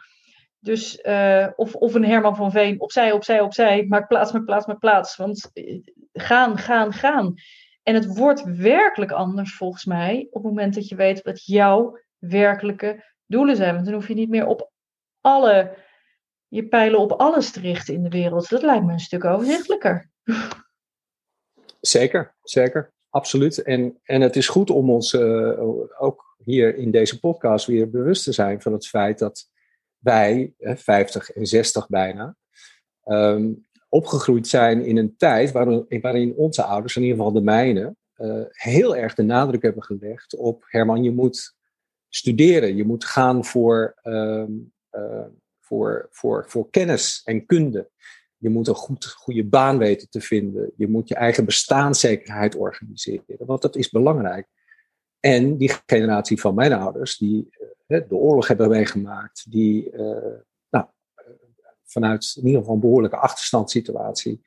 [0.63, 4.65] Dus, uh, of, of een Herman van Veen, opzij, opzij, opzij, maak plaats, maak plaats,
[4.65, 5.15] maak plaats.
[5.15, 5.79] Want eh,
[6.13, 7.33] gaan, gaan, gaan.
[7.83, 11.99] En het wordt werkelijk anders volgens mij op het moment dat je weet wat jouw
[12.17, 13.73] werkelijke doelen zijn.
[13.73, 14.71] Want dan hoef je niet meer op
[15.21, 15.77] alle,
[16.47, 18.49] je pijlen op alles te richten in de wereld.
[18.49, 20.09] Dat lijkt me een stuk overzichtelijker.
[21.79, 22.93] Zeker, zeker.
[23.09, 23.61] Absoluut.
[23.61, 25.61] En, en het is goed om ons uh,
[26.01, 29.49] ook hier in deze podcast weer bewust te zijn van het feit dat
[30.01, 32.35] wij, 50 en 60 bijna,
[33.05, 37.95] um, opgegroeid zijn in een tijd waarin, waarin onze ouders, in ieder geval de mijne,
[38.17, 41.55] uh, heel erg de nadruk hebben gelegd op Herman, je moet
[42.09, 45.25] studeren, je moet gaan voor, um, uh,
[45.59, 47.89] voor, voor, voor kennis en kunde.
[48.37, 50.71] Je moet een goed, goede baan weten te vinden.
[50.75, 54.47] Je moet je eigen bestaanszekerheid organiseren, want dat is belangrijk.
[55.19, 57.49] En die generatie van mijn ouders, die
[57.91, 60.17] de oorlog hebben meegemaakt, die uh,
[60.69, 60.85] nou,
[61.83, 64.41] vanuit in ieder geval een behoorlijke achterstandssituatie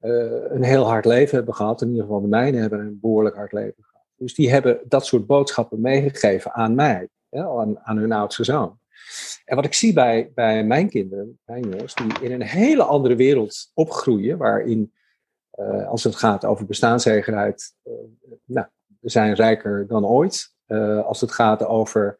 [0.00, 1.82] uh, een heel hard leven hebben gehad.
[1.82, 4.04] In ieder geval de mijnen hebben een behoorlijk hard leven gehad.
[4.16, 8.78] Dus die hebben dat soort boodschappen meegegeven aan mij, aan, aan hun oudste zoon.
[9.44, 13.16] En wat ik zie bij, bij mijn kinderen, mijn jongens, die in een hele andere
[13.16, 14.92] wereld opgroeien, waarin,
[15.60, 17.92] uh, als het gaat over bestaanszekerheid, uh,
[18.44, 18.66] nou,
[19.00, 20.52] we zijn rijker dan ooit.
[21.04, 22.18] Als het gaat over,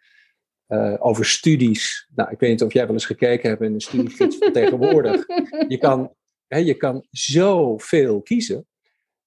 [0.99, 4.39] over studies, nou, ik weet niet of jij wel eens gekeken hebt in een studiegids
[4.39, 5.27] van tegenwoordig.
[5.69, 6.15] Je kan,
[6.47, 8.67] hè, je kan zoveel kiezen.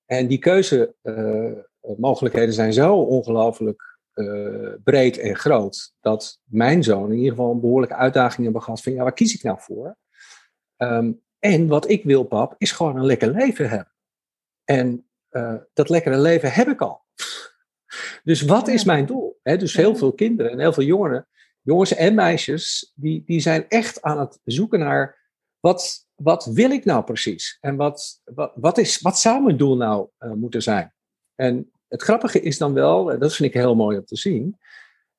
[0.06, 5.94] En die keuzemogelijkheden zijn zo ongelooflijk uh, breed en groot.
[6.00, 9.36] Dat mijn zoon in ieder geval een behoorlijke uitdaging hebben gehad van ja, waar kies
[9.36, 9.98] ik nou voor?
[10.78, 13.94] Um, en wat ik wil, pap, is gewoon een lekker leven hebben.
[14.64, 17.06] En uh, dat lekkere leven heb ik al.
[18.24, 19.27] Dus wat is mijn doel?
[19.48, 21.28] He, dus heel veel kinderen en heel veel jongeren,
[21.62, 25.26] jongens en meisjes, die, die zijn echt aan het zoeken naar
[25.60, 27.58] wat, wat wil ik nou precies?
[27.62, 30.94] En wat, wat, wat, is, wat zou mijn doel nou uh, moeten zijn?
[31.36, 34.58] En het grappige is dan wel, en dat vind ik heel mooi om te zien,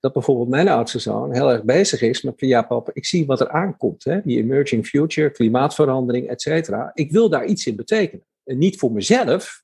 [0.01, 3.41] dat bijvoorbeeld mijn oudste zoon heel erg bezig is met ja papa, ik zie wat
[3.41, 6.91] er aankomt, hè, die emerging future, klimaatverandering, et cetera.
[6.95, 8.27] Ik wil daar iets in betekenen.
[8.45, 9.63] En niet voor mezelf,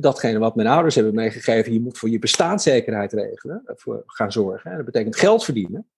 [0.00, 4.32] datgene wat mijn ouders hebben meegegeven, je moet voor je bestaanszekerheid regelen, eh, voor gaan
[4.32, 4.70] zorgen.
[4.70, 5.88] Hè, dat betekent geld verdienen.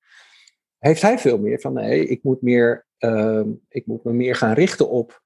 [0.78, 4.52] Heeft hij veel meer van nee, ik moet, meer, uh, ik moet me meer gaan
[4.52, 5.22] richten op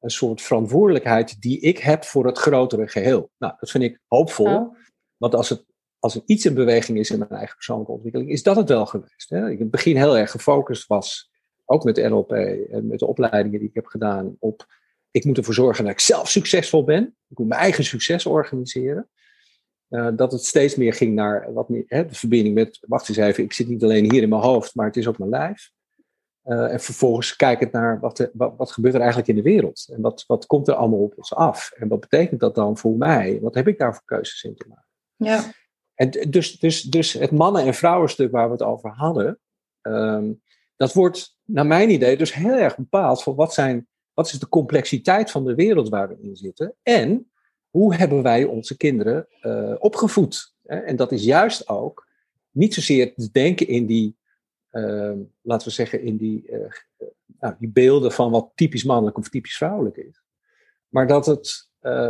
[0.00, 3.30] een soort verantwoordelijkheid die ik heb voor het grotere geheel.
[3.38, 4.72] Nou, dat vind ik hoopvol.
[5.16, 5.64] Want als, het,
[5.98, 8.86] als er iets in beweging is in mijn eigen persoonlijke ontwikkeling, is dat het wel
[8.86, 9.30] geweest.
[9.30, 9.46] Hè?
[9.46, 11.30] Ik in het begin heel erg gefocust was,
[11.64, 14.66] ook met NLP en met de opleidingen die ik heb gedaan, op
[15.10, 17.16] ik moet ervoor zorgen dat ik zelf succesvol ben.
[17.28, 19.08] Ik moet mijn eigen succes organiseren.
[19.88, 23.18] Uh, dat het steeds meer ging naar wat meer, hè, de verbinding met, wacht eens
[23.18, 25.70] even, ik zit niet alleen hier in mijn hoofd, maar het is ook mijn lijf.
[26.44, 29.88] Uh, en vervolgens kijkend naar wat, de, wat, wat, gebeurt er eigenlijk in de wereld.
[29.92, 31.70] En wat, wat komt er allemaal op ons af.
[31.76, 33.38] En wat betekent dat dan voor mij?
[33.40, 34.86] Wat heb ik daar voor keuzes in te maken?
[35.16, 35.52] Ja.
[35.94, 39.38] En dus, dus, dus het mannen- en vrouwenstuk waar we het over hadden.
[39.82, 40.42] Um,
[40.76, 43.88] dat wordt naar mijn idee dus heel erg bepaald voor wat, zijn,
[44.20, 46.74] wat is de complexiteit van de wereld waar we in zitten.
[46.82, 47.30] En
[47.70, 50.54] hoe hebben wij onze kinderen uh, opgevoed.
[50.64, 52.06] En dat is juist ook
[52.50, 54.18] niet zozeer te denken in die
[54.72, 56.70] uh, laten we zeggen, in die, uh,
[57.40, 60.22] nou, die beelden van wat typisch mannelijk of typisch vrouwelijk is.
[60.88, 61.68] Maar dat het,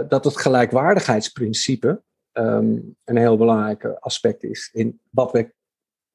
[0.08, 5.52] dat het gelijkwaardigheidsprincipe um, een heel belangrijk aspect is in wat we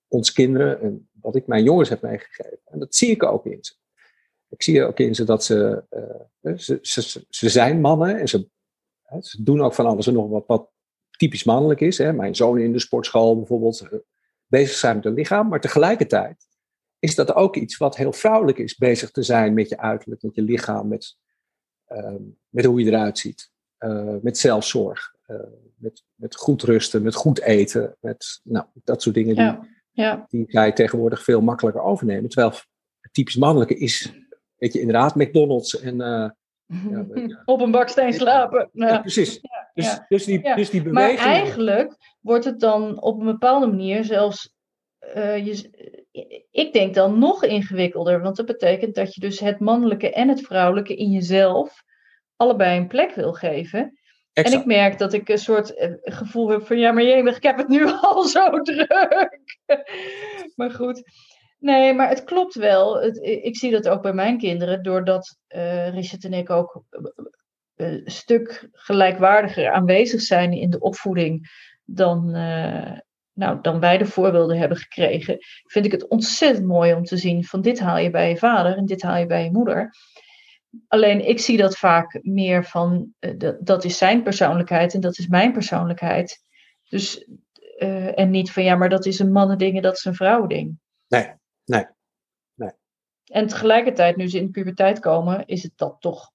[0.08, 2.60] ons kinderen en wat ik mijn jongens heb meegegeven.
[2.65, 3.73] En dat zie ik ook in ze.
[4.55, 5.83] Ik zie ook in ze dat ze,
[6.41, 8.49] ze, ze, ze, zijn mannen en ze,
[9.19, 10.69] ze doen ook van alles en nog wat, wat
[11.17, 11.97] typisch mannelijk is.
[11.97, 12.13] Hè.
[12.13, 13.87] Mijn zoon in de sportschool bijvoorbeeld
[14.47, 16.47] bezig zijn met het lichaam, maar tegelijkertijd
[16.99, 20.35] is dat ook iets wat heel vrouwelijk is, bezig te zijn met je uiterlijk, met
[20.35, 21.17] je lichaam, met,
[21.87, 22.15] uh,
[22.49, 25.37] met hoe je eruit ziet, uh, met zelfzorg, uh,
[25.75, 30.25] met, met goed rusten, met goed eten, met nou, dat soort dingen die, ja, ja.
[30.29, 32.29] die zij tegenwoordig veel makkelijker overnemen.
[32.29, 32.53] Terwijl
[32.99, 34.13] het typisch mannelijke is,
[34.57, 35.97] weet je, inderdaad McDonald's en
[36.91, 37.41] ja, ja.
[37.45, 38.69] Op een baksteen slapen.
[38.71, 39.41] Ja, precies.
[39.73, 41.17] Dus, dus, die, dus die beweging.
[41.19, 44.53] Maar eigenlijk wordt het dan op een bepaalde manier zelfs.
[45.15, 45.69] Uh, je,
[46.51, 48.21] ik denk dan nog ingewikkelder.
[48.21, 51.83] Want dat betekent dat je dus het mannelijke en het vrouwelijke in jezelf
[52.35, 53.99] allebei een plek wil geven.
[54.33, 54.55] Exact.
[54.55, 57.43] En ik merk dat ik een soort eh, gevoel heb van ja, maar jemig, ik
[57.43, 59.39] heb het nu al zo druk.
[60.55, 61.03] maar goed.
[61.57, 63.01] Nee, maar het klopt wel.
[63.01, 66.83] Het, ik zie dat ook bij mijn kinderen, doordat uh, Richard en ik ook
[67.75, 71.47] een stuk gelijkwaardiger aanwezig zijn in de opvoeding
[71.85, 72.31] dan,
[73.33, 75.37] nou, dan wij de voorbeelden hebben gekregen.
[75.65, 78.77] Vind ik het ontzettend mooi om te zien van dit haal je bij je vader
[78.77, 79.89] en dit haal je bij je moeder.
[80.87, 83.13] Alleen ik zie dat vaak meer van
[83.59, 86.39] dat is zijn persoonlijkheid en dat is mijn persoonlijkheid.
[86.89, 87.27] Dus,
[88.15, 90.77] en niet van ja, maar dat is een mannending en dat is een vrouwending.
[91.07, 91.33] Nee,
[91.65, 91.86] nee,
[92.54, 92.71] nee.
[93.25, 96.34] En tegelijkertijd, nu ze in de puberteit komen, is het dat toch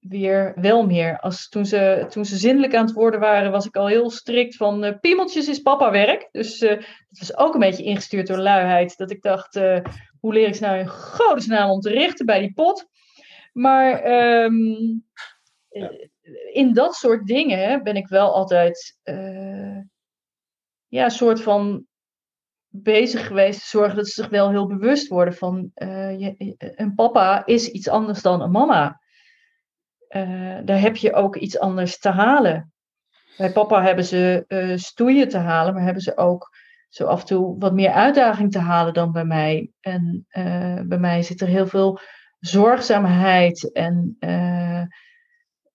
[0.00, 1.20] weer wel meer.
[1.20, 4.56] Als, toen, ze, toen ze zindelijk aan het worden waren, was ik al heel strikt
[4.56, 6.28] van uh, piemeltjes is papa werk.
[6.32, 8.96] Dus uh, dat was ook een beetje ingestuurd door luiheid.
[8.96, 9.78] Dat ik dacht, uh,
[10.20, 12.86] hoe leer ik ze nou in godesnaam om te richten bij die pot?
[13.52, 14.04] Maar
[14.44, 15.04] um,
[15.68, 15.90] ja.
[16.52, 18.98] in dat soort dingen ben ik wel altijd
[20.88, 21.86] ja, een soort van
[22.74, 27.46] bezig geweest te zorgen dat ze zich wel heel bewust worden van je, een papa
[27.46, 29.00] is iets anders dan een mama.
[30.08, 32.72] Uh, daar heb je ook iets anders te halen.
[33.36, 36.56] Bij papa hebben ze uh, stoeien te halen, maar hebben ze ook
[36.88, 39.70] zo af en toe wat meer uitdaging te halen dan bij mij.
[39.80, 40.26] En
[40.88, 41.98] bij mij zit er heel veel
[42.38, 44.16] zorgzaamheid en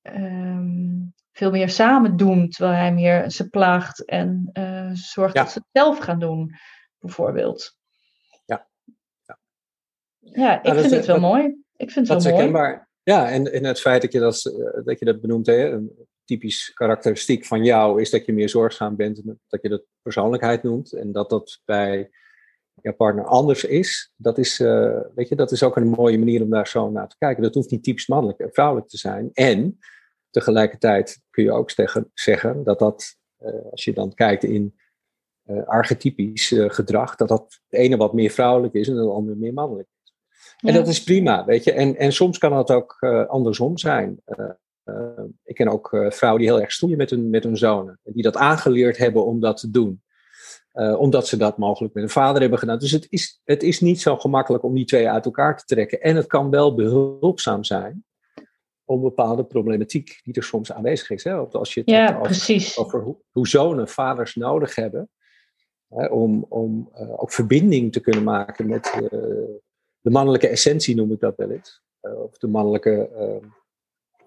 [0.04, 4.50] um, veel meer samen doen, terwijl hij meer ze plaagt en
[4.94, 5.42] zorgt ja.
[5.42, 6.56] dat ze het zelf gaan doen,
[7.00, 7.78] bijvoorbeeld.
[8.46, 8.68] Ja,
[9.26, 9.40] ja.
[10.20, 11.64] ja ik nou, vind het wel mooi.
[11.76, 12.80] Ik vind het wel mooi.
[13.04, 16.08] Ja, en, en het feit dat je dat, eh, dat, je dat benoemt, hè, een
[16.26, 20.94] typisch karakteristiek van jou is dat je meer zorgzaam bent, dat je dat persoonlijkheid noemt
[20.94, 22.10] en dat dat bij
[22.82, 24.12] jouw partner anders is.
[24.16, 27.08] Dat is, uh, weet je, dat is ook een mooie manier om daar zo naar
[27.08, 27.44] te kijken.
[27.44, 29.30] Dat hoeft niet typisch mannelijk en vrouwelijk te zijn.
[29.34, 29.80] En
[30.30, 34.80] tegelijkertijd kun je ook zeggen, zeggen dat dat, uh, als je dan kijkt in
[35.66, 39.88] archetypisch gedrag, dat dat het ene wat meer vrouwelijk is en het andere meer mannelijk.
[40.58, 41.72] En dat is prima, weet je.
[41.72, 44.22] En, en soms kan dat ook uh, andersom zijn.
[44.26, 48.00] Uh, ik ken ook vrouwen die heel erg stoeien met hun, met hun zonen.
[48.04, 50.02] Die dat aangeleerd hebben om dat te doen.
[50.98, 52.80] omdat ze dat mogelijk met hun vader hebben gedaan.
[52.80, 56.02] Dus het is, het is niet zo gemakkelijk om die twee uit elkaar te trekken.
[56.02, 58.06] En het kan wel behulpzaam zijn
[58.88, 61.24] om bepaalde problematiek die er soms aanwezig is.
[61.24, 61.36] Hè?
[61.36, 62.78] Als je het ja, over, precies.
[62.78, 65.10] over hoe, hoe, zonen vaders nodig hebben.
[65.88, 69.10] Hè, om om ook verbinding te kunnen maken met
[70.08, 71.82] de mannelijke essentie noem ik dat wel eens.
[72.02, 73.50] Uh, of de mannelijke, uh,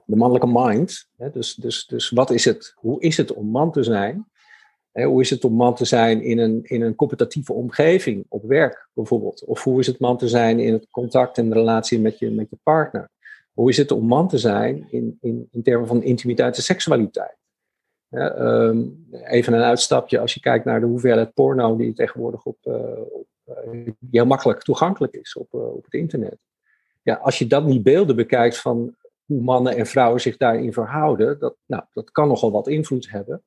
[0.05, 1.09] de mannelijke mind.
[1.16, 1.31] Hè?
[1.31, 2.73] Dus, dus, dus wat is het?
[2.77, 4.27] Hoe is het om man te zijn?
[4.92, 5.05] Hè?
[5.05, 8.88] Hoe is het om man te zijn in een, in een competitieve omgeving, op werk
[8.92, 9.44] bijvoorbeeld?
[9.44, 12.31] Of hoe is het man te zijn in het contact en de relatie met je,
[12.31, 13.11] met je partner?
[13.53, 17.37] Hoe is het om man te zijn in, in, in termen van intimiteit en seksualiteit?
[18.11, 22.57] Ja, um, even een uitstapje als je kijkt naar de hoeveelheid porno die tegenwoordig op,
[23.11, 23.27] op
[23.70, 26.38] die heel makkelijk toegankelijk is op, uh, op het internet.
[27.03, 31.38] Ja, als je dat niet beelden bekijkt van hoe mannen en vrouwen zich daarin verhouden,
[31.38, 33.44] dat, nou, dat kan nogal wat invloed hebben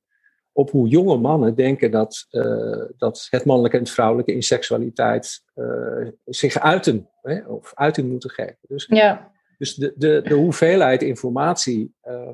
[0.56, 5.42] op hoe jonge mannen denken dat, uh, dat het mannelijke en het vrouwelijke in seksualiteit
[5.54, 8.58] uh, zich uiten, hè, of uiting moeten geven.
[8.60, 9.32] Dus, ja.
[9.58, 12.28] dus de, de, de hoeveelheid informatie uh,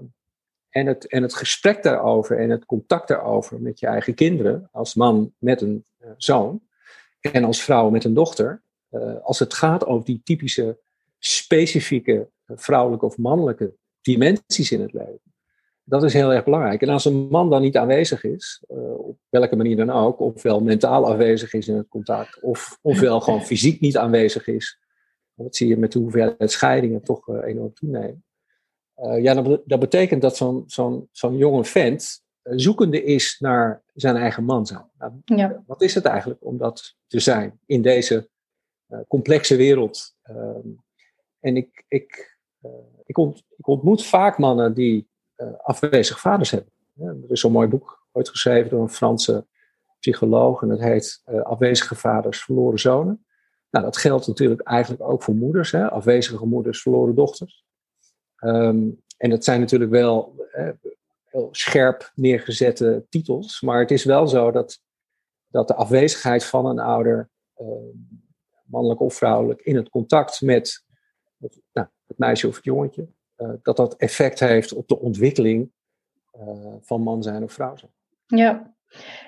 [0.71, 4.95] en, het, en het gesprek daarover en het contact daarover met je eigen kinderen, als
[4.95, 5.85] man met een
[6.17, 6.63] zoon,
[7.21, 10.79] en als vrouw met een dochter, uh, als het gaat over die typische
[11.19, 15.21] specifieke vrouwelijke of mannelijke dimensies in het leven.
[15.85, 16.83] Dat is heel erg belangrijk.
[16.83, 18.63] En als een man dan niet aanwezig is,
[18.97, 23.43] op welke manier dan ook, ofwel mentaal afwezig is in het contact, of, ofwel gewoon
[23.43, 24.81] fysiek niet aanwezig is,
[25.35, 28.25] dat zie je met de hoeveelheid scheidingen toch enorm toenemen.
[29.01, 34.45] Ja, dat, dat, betekent dat zo'n zo'n zo'n jonge vent zoekende is naar zijn eigen
[34.45, 34.91] man zijn.
[34.99, 35.63] Nou, ja.
[35.67, 38.29] Wat is het eigenlijk om dat te zijn in deze
[38.89, 40.15] uh, complexe wereld?
[40.31, 40.57] Uh,
[41.41, 42.71] en ik, ik, uh,
[43.05, 46.73] ik, ont, ik, ontmoet vaak mannen die uh, afwezig vaders hebben.
[46.95, 49.47] Ja, er is zo'n mooi boek ooit geschreven door een Franse
[49.99, 53.25] psycholoog en dat heet Afwezige vaders, verloren zonen.
[53.71, 55.91] Nou, dat geldt natuurlijk eigenlijk ook voor moeders, hè?
[55.91, 57.65] afwezige moeders, verloren dochters.
[58.41, 60.35] Um, en dat zijn natuurlijk wel
[61.25, 63.61] heel scherp neergezette titels.
[63.61, 64.83] Maar het is wel zo dat,
[65.47, 67.67] dat de afwezigheid van een ouder, uh,
[68.65, 70.85] mannelijk of vrouwelijk, in het contact met
[71.39, 75.73] het, nou, het meisje of het jongetje, uh, dat dat effect heeft op de ontwikkeling
[76.41, 77.93] uh, van man zijn of vrouw zijn.
[78.27, 78.75] Ja,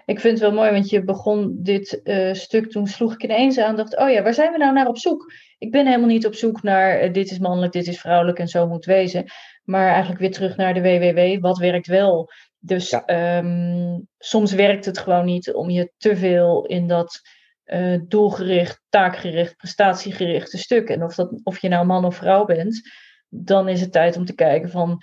[0.04, 3.58] ik vind het wel mooi, want je begon dit uh, stuk, toen sloeg ik ineens
[3.58, 5.32] aan, dacht, oh ja, waar zijn we nou naar op zoek?
[5.58, 8.48] Ik ben helemaal niet op zoek naar uh, dit is mannelijk, dit is vrouwelijk en
[8.48, 9.24] zo moet wezen.
[9.64, 12.30] Maar eigenlijk weer terug naar de WWW, wat werkt wel?
[12.58, 13.38] Dus ja.
[13.38, 17.20] um, soms werkt het gewoon niet om je te veel in dat
[17.66, 20.88] uh, doelgericht, taakgericht, prestatiegerichte stuk.
[20.88, 22.90] En of, dat, of je nou man of vrouw bent,
[23.28, 25.02] dan is het tijd om te kijken van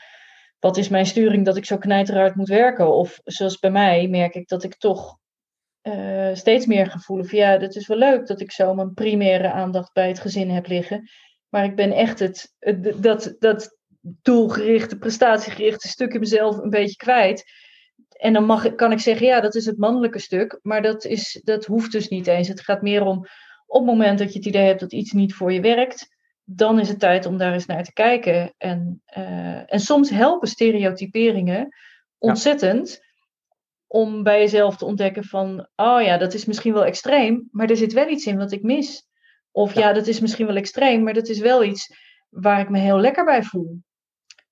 [0.59, 2.93] wat is mijn sturing dat ik zo knijterhard moet werken?
[2.93, 5.17] Of zoals bij mij merk ik dat ik toch
[5.83, 9.51] uh, steeds meer gevoel van ja, dat is wel leuk dat ik zo mijn primaire
[9.51, 11.09] aandacht bij het gezin heb liggen.
[11.49, 16.95] Maar ik ben echt het, het dat, dat doelgerichte, prestatiegerichte stuk in mezelf een beetje
[16.95, 17.43] kwijt.
[18.09, 20.59] En dan mag, kan ik zeggen, ja, dat is het mannelijke stuk.
[20.61, 22.47] Maar dat, is, dat hoeft dus niet eens.
[22.47, 23.17] Het gaat meer om
[23.65, 26.17] op het moment dat je het idee hebt dat iets niet voor je werkt
[26.51, 28.53] dan is het tijd om daar eens naar te kijken.
[28.57, 31.75] En, uh, en soms helpen stereotyperingen
[32.17, 33.07] ontzettend
[33.87, 37.77] om bij jezelf te ontdekken van, oh ja, dat is misschien wel extreem, maar er
[37.77, 39.07] zit wel iets in wat ik mis.
[39.51, 41.93] Of ja, dat is misschien wel extreem, maar dat is wel iets
[42.29, 43.81] waar ik me heel lekker bij voel.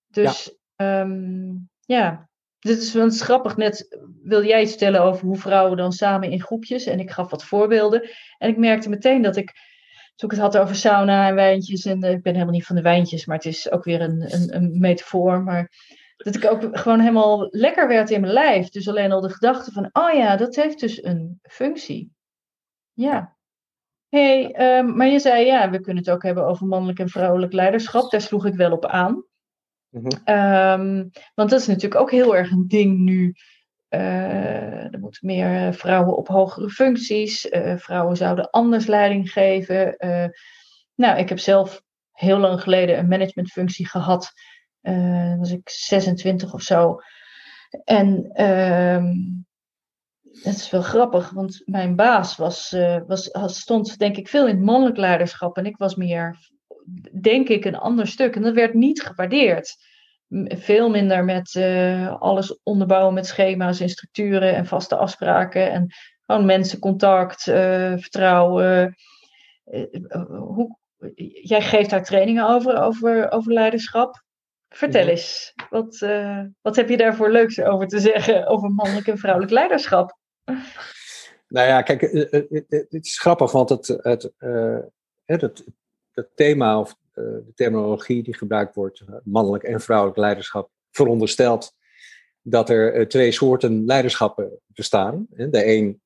[0.08, 2.30] Dus ja, um, ja.
[2.60, 3.58] dit is wel grappig.
[3.58, 6.86] Net wil jij iets vertellen over hoe vrouwen dan samen in groepjes.
[6.86, 8.10] En ik gaf wat voorbeelden.
[8.38, 9.54] En ik merkte meteen dat ik,
[10.18, 11.86] toen ik het had over sauna en wijntjes.
[11.86, 14.34] En uh, ik ben helemaal niet van de wijntjes, maar het is ook weer een,
[14.34, 15.44] een, een metafoor.
[15.44, 15.72] Maar
[16.18, 18.70] dat ik ook gewoon helemaal lekker werd in mijn lijf.
[18.70, 22.12] Dus alleen al de gedachte van, oh ja, dat heeft dus een functie.
[22.94, 23.36] Ja.
[24.10, 27.54] hey, um, maar je zei, ja, we kunnen het ook hebben over mannelijk en vrouwelijk
[27.54, 28.12] leiderschap.
[28.12, 29.26] Daar sloeg ik wel op aan.
[29.90, 31.12] Mm -hmm.
[31.36, 33.34] want dat is natuurlijk ook heel erg een ding nu.
[33.90, 37.46] Uh, er moeten meer vrouwen op hogere functies.
[37.46, 39.96] Uh, vrouwen zouden anders leiding geven.
[40.96, 41.82] Nou, ik heb zelf
[42.12, 44.32] heel lang geleden een managementfunctie gehad
[45.38, 47.00] was ik 26 of zo.
[47.84, 49.04] En uh,
[50.44, 52.76] dat is wel grappig, want mijn baas was,
[53.08, 55.58] was, stond denk ik veel in het mannelijk leiderschap.
[55.58, 56.50] En ik was meer,
[57.22, 58.36] denk ik, een ander stuk.
[58.36, 59.78] En dat werd niet gewaardeerd.
[60.48, 65.72] Veel minder met uh, alles onderbouwen met schema's en structuren en vaste afspraken.
[65.72, 65.94] En
[66.26, 68.96] gewoon mensencontact, vertrouwen.
[70.28, 70.78] hoe,
[71.42, 74.26] jij geeft daar trainingen over, over, over leiderschap.
[74.70, 79.18] Vertel eens, wat, uh, wat heb je daarvoor leuks over te zeggen over mannelijk en
[79.18, 80.18] vrouwelijk leiderschap?
[81.48, 84.32] Nou ja, kijk, eh, eh, het is grappig, want het, het,
[85.26, 85.64] het,
[86.12, 91.76] het, thema of de terminologie die gebruikt wordt, mannelijk en vrouwelijk leiderschap, veronderstelt
[92.42, 95.28] dat er twee soorten leiderschappen bestaan.
[95.30, 96.02] De een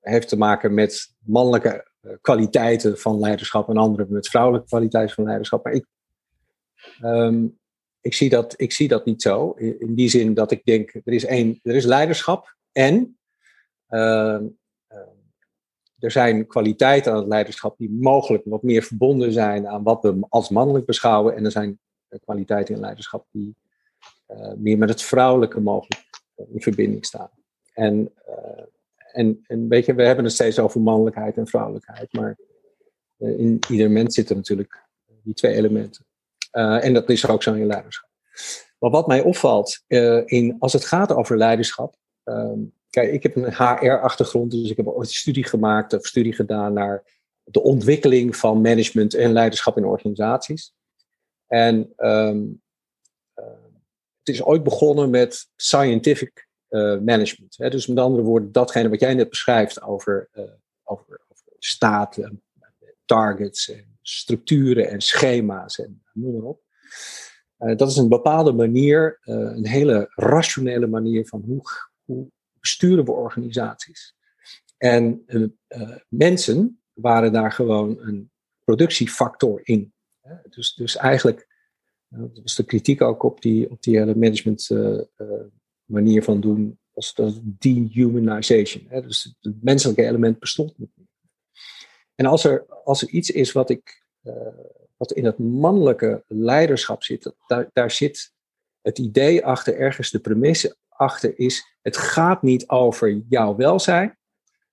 [0.00, 1.90] heeft te maken met mannelijke
[2.20, 5.64] kwaliteiten van leiderschap en andere met vrouwelijke kwaliteiten van leiderschap.
[5.64, 5.86] Maar ik,
[7.00, 7.46] ehm,
[8.00, 9.50] ik zie dat, ik zie dat niet zo.
[9.50, 13.18] In, die zin dat ik denk, er is, één, er is leiderschap en
[13.88, 14.40] uh,
[16.02, 20.26] er zijn kwaliteiten aan het leiderschap die mogelijk wat meer verbonden zijn aan wat we
[20.28, 21.36] als mannelijk beschouwen.
[21.36, 21.80] En er zijn
[22.24, 23.56] kwaliteiten in leiderschap die
[24.28, 26.10] uh, meer met het vrouwelijke mogelijk
[26.52, 27.30] in verbinding staan.
[27.72, 28.12] En,
[29.12, 32.38] en, en weet je, we hebben het steeds over mannelijkheid en vrouwelijkheid, maar
[33.18, 34.88] in ieder mens zitten natuurlijk
[35.22, 36.06] die twee elementen.
[36.50, 38.08] En dat is ook zo in leiderschap.
[38.78, 39.82] Maar wat mij opvalt,
[40.24, 41.96] in, als het gaat over leiderschap.
[42.24, 46.32] Um, kijk, ik heb een HR-achtergrond, dus ik heb ooit een studie gemaakt of studie
[46.32, 47.04] gedaan naar
[47.44, 50.74] de ontwikkeling van management en leiderschap in organisaties.
[51.46, 52.62] En um,
[53.34, 53.44] uh,
[54.18, 56.48] het is ooit begonnen met scientific
[57.00, 57.56] management.
[57.56, 57.70] Hè?
[57.70, 60.28] Dus met andere woorden, datgene wat jij net beschrijft over,
[60.82, 62.42] over, over staten,
[63.04, 66.62] targets en structuren en schema's en noem maar op.
[67.76, 71.62] Dat is een bepaalde manier, een hele rationele manier van hoe,
[72.04, 72.30] hoe
[72.62, 74.14] besturen we organisaties.
[74.76, 78.30] En uh, mensen waren daar gewoon een
[78.64, 79.92] productiefactor in.
[80.50, 81.48] Dus, dus eigenlijk,
[82.08, 84.70] dat was de kritiek ook op die, op die hele management
[85.84, 88.88] manier van doen, was dat dehumanization.
[88.88, 91.06] Dus het menselijke element bestond niet meer.
[92.14, 94.06] En als er, als er iets is wat ik,
[94.96, 98.32] wat in het mannelijke leiderschap zit, daar, daar zit
[98.82, 104.18] het idee achter, ergens de premisse achter is, het gaat niet over jouw welzijn,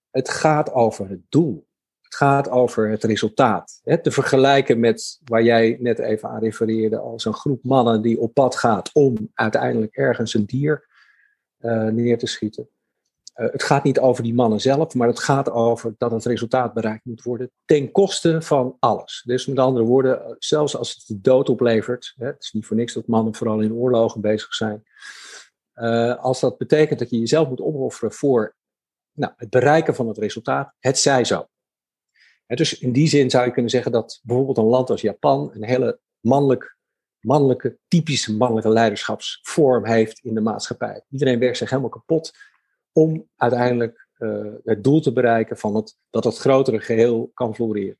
[0.10, 1.68] het gaat over het doel.
[2.02, 3.80] Het gaat over het resultaat.
[3.84, 8.20] Hè, te vergelijken met waar jij net even aan refereerde, als een groep mannen die
[8.20, 10.88] op pad gaat om uiteindelijk ergens een dier
[11.60, 12.70] uh, neer te schieten.
[13.40, 16.74] Uh, het gaat niet over die mannen zelf, maar het gaat over dat het resultaat
[16.74, 19.22] bereikt moet worden ten koste van alles.
[19.26, 22.66] Dus met andere woorden, eh, zelfs als het de dood oplevert, hè, het is niet
[22.66, 24.84] voor niks dat mannen vooral in oorlogen bezig zijn,
[25.76, 28.56] uh, als dat betekent dat je jezelf moet opofferen voor
[29.14, 31.48] nou, het bereiken van het resultaat, het zij zo.
[32.46, 35.64] Dus in die zin zou je kunnen zeggen dat bijvoorbeeld een land als Japan een
[35.64, 36.78] hele mannelijk,
[37.20, 41.04] mannelijke, typische mannelijke leiderschapsvorm heeft in de maatschappij.
[41.10, 42.32] Iedereen werkt zich helemaal kapot
[43.00, 47.98] om uiteindelijk uh, het doel te bereiken van het, dat het grotere geheel kan floreren.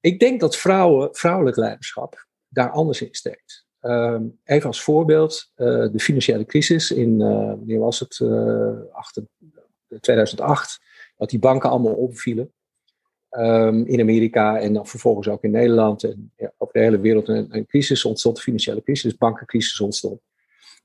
[0.00, 3.66] Ik denk dat vrouwen, vrouwelijk leiderschap daar anders in steekt.
[3.80, 8.20] Um, even als voorbeeld, uh, de financiële crisis in, uh, wanneer was het,
[8.92, 9.22] achter,
[10.00, 10.80] 2008,
[11.16, 12.52] dat die banken allemaal opvielen.
[13.30, 17.28] Um, in Amerika en dan vervolgens ook in Nederland en ja, over de hele wereld
[17.28, 20.20] een, een crisis ontstond, de financiële crisis, bankencrisis ontstond.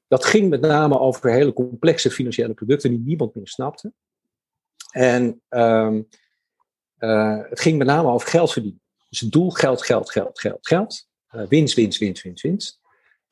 [0.08, 3.93] Dat ging met name over hele complexe financiële producten die niemand meer snapte.
[4.91, 6.08] En um,
[6.99, 8.82] uh, het ging met name over geld verdienen.
[9.10, 11.08] Dus het doel geld, geld, geld, geld, geld.
[11.36, 12.80] Uh, winst, winst, winst, winst, winst.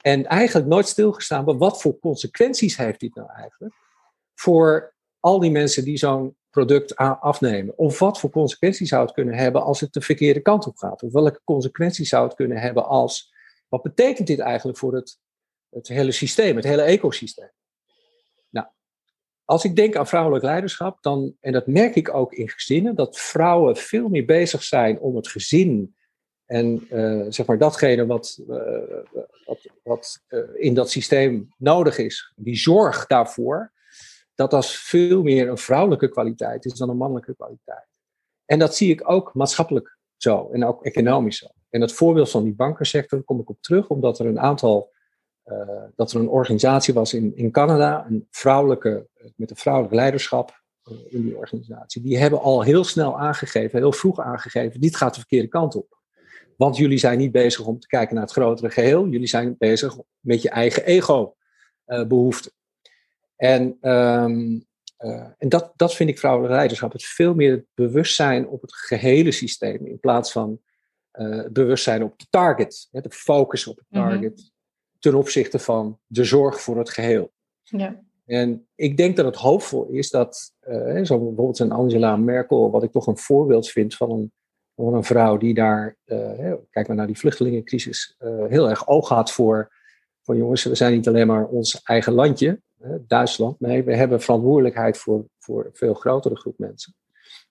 [0.02, 3.76] En eigenlijk nooit stilgestaan, maar wat voor consequenties heeft dit nou eigenlijk
[4.36, 7.78] voor al die mensen die zo'n product afnemen?
[7.78, 11.04] Of wat voor consequenties zou het kunnen hebben als het de verkeerde kant op gaat?
[11.04, 13.34] Of welke consequenties zou het kunnen hebben als,
[13.68, 15.20] wat betekent dit eigenlijk voor het,
[15.76, 17.52] het hele systeem, het hele ecosysteem?
[18.50, 18.68] Nou,
[19.44, 23.18] als ik denk aan vrouwelijk leiderschap, dan, en dat merk ik ook in gezinnen, dat
[23.18, 25.96] vrouwen veel meer bezig zijn om het gezin
[26.46, 28.58] en uh, zeg maar datgene wat, uh,
[29.46, 33.74] wat, wat uh, in dat systeem nodig is, die zorg daarvoor,
[34.36, 37.88] dat dat veel meer een vrouwelijke kwaliteit is dan een mannelijke kwaliteit.
[38.46, 41.48] En dat zie ik ook maatschappelijk zo en ook economisch zo.
[41.70, 44.92] En het voorbeeld van die bankensector kom ik op terug, omdat er een aantal,
[45.96, 50.64] dat er een organisatie was in, in Canada, een vrouwelijke, met een vrouwelijk leiderschap
[51.10, 52.02] in die organisatie.
[52.02, 56.00] Die hebben al heel snel aangegeven, heel vroeg aangegeven, dit gaat de verkeerde kant op.
[56.58, 59.08] Want jullie zijn niet bezig om te kijken naar het grotere geheel.
[59.08, 62.52] Jullie zijn bezig met je eigen ego-behoeften.
[63.36, 64.66] en um,
[65.00, 66.92] uh, en dat, dat vind ik vrouwelijk leiderschap.
[66.92, 69.86] Het veel meer het bewustzijn op het gehele systeem.
[69.86, 70.60] In plaats van
[71.52, 72.88] bewustzijn op de target.
[72.92, 74.10] Hè, de focus op het mhm.
[74.10, 74.52] target.
[75.06, 77.32] Ten opzichte van de zorg voor het geheel.
[77.64, 78.02] Ja.
[78.26, 82.84] En ik denk dat het hoopvol is dat, uh, zo bijvoorbeeld een Angela Merkel, wat
[82.84, 84.32] ik toch een voorbeeld vind van een
[84.76, 89.10] van een vrouw die daar, uh, kijk maar naar die vluchtelingencrisis, uh, heel erg oog
[89.10, 89.72] had voor,
[90.22, 92.62] voor jongens, we zijn niet alleen maar ons eigen landje,
[93.08, 96.96] Duitsland, nee, we hebben verantwoordelijkheid voor, voor een veel grotere groep mensen.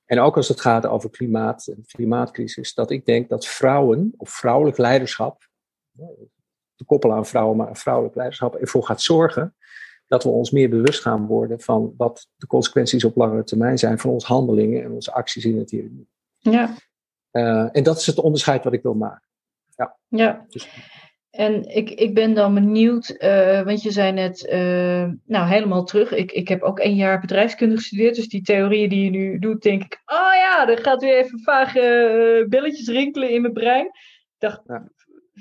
[0.04, 4.30] En ook als het gaat over klimaat en klimaatcrisis, dat ik denk dat vrouwen of
[4.30, 5.48] vrouwelijk leiderschap,
[6.84, 9.54] te koppelen aan vrouwen, maar vrouwelijk leiderschap, ervoor gaat zorgen
[10.06, 13.98] dat we ons meer bewust gaan worden van wat de consequenties op langere termijn zijn
[13.98, 15.90] van onze handelingen en onze acties in het hier.
[16.38, 16.74] Ja.
[17.32, 19.28] Uh, en dat is het onderscheid wat ik wil maken.
[19.76, 19.96] Ja.
[20.08, 20.44] ja.
[20.48, 20.68] Dus,
[21.30, 26.12] en ik, ik ben dan benieuwd, uh, want je zei net, uh, nou helemaal terug.
[26.12, 29.62] Ik, ik heb ook één jaar bedrijfskunde gestudeerd, dus die theorieën die je nu doet,
[29.62, 33.86] denk ik, oh ja, er gaat weer even vage belletjes rinkelen in mijn brein.
[33.86, 34.88] Ik dacht, ja.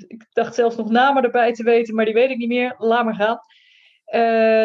[0.06, 2.74] Ik dacht zelfs nog namen erbij te weten, maar die weet ik niet meer.
[2.78, 3.38] Laat maar gaan.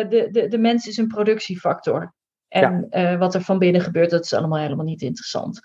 [0.10, 2.14] de, de, de mens is een productiefactor.
[2.48, 3.18] En ja.
[3.18, 5.62] wat er van binnen gebeurt, dat is allemaal helemaal niet interessant.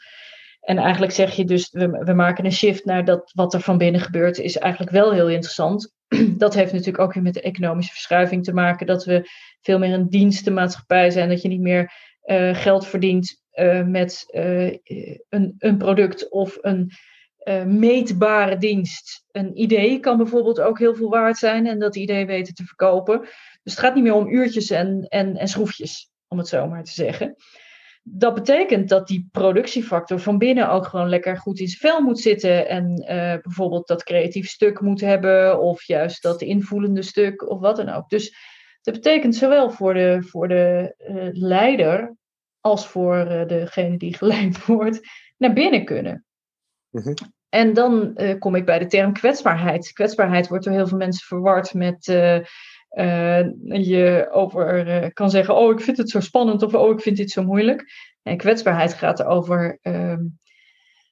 [0.64, 3.78] En eigenlijk zeg je dus, we, we maken een shift naar dat wat er van
[3.78, 5.92] binnen gebeurt, is eigenlijk wel heel interessant.
[6.36, 9.28] Dat heeft natuurlijk ook weer met de economische verschuiving te maken, dat we
[9.60, 11.92] veel meer een dienstenmaatschappij zijn, dat je niet meer
[12.24, 13.42] uh, geld verdient
[13.86, 14.24] met
[15.28, 16.92] een, een product of een
[17.66, 19.24] meetbare dienst.
[19.32, 23.20] Een idee kan bijvoorbeeld ook heel veel waard zijn en dat idee weten te verkopen.
[23.62, 26.84] Dus het gaat niet meer om uurtjes en, en, en schroefjes, om het zo maar
[26.84, 27.36] te zeggen
[28.06, 32.20] dat betekent dat die productiefactor van binnen ook gewoon lekker goed in zijn vel moet
[32.20, 32.68] zitten.
[32.68, 33.06] En uh,
[33.42, 38.08] bijvoorbeeld dat creatief stuk moet hebben, of juist dat invoelende stuk, of wat dan ook.
[38.08, 38.36] Dus
[38.82, 42.16] dat betekent zowel voor de, voor de uh, leider
[42.60, 45.00] als voor degene die geleid wordt,
[45.36, 46.24] naar binnen kunnen.
[46.94, 47.14] Mm
[47.48, 49.92] En dan kom ik bij de term kwetsbaarheid.
[49.92, 53.42] Kwetsbaarheid wordt door heel veel mensen verward met uh,
[53.84, 57.30] je over kan zeggen, oh ik vind het zo spannend of oh ik vind dit
[57.30, 57.84] zo moeilijk.
[58.22, 60.16] En kwetsbaarheid gaat erover uh,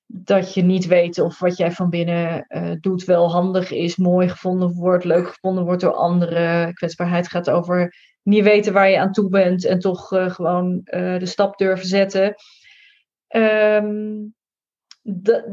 [0.07, 2.47] dat je niet weet of wat jij van binnen
[2.81, 6.75] doet wel handig is, mooi gevonden wordt, leuk gevonden wordt door anderen.
[6.75, 11.59] Kwetsbaarheid gaat over niet weten waar je aan toe bent en toch gewoon de stap
[11.59, 12.35] durven zetten.
[13.29, 14.35] Um,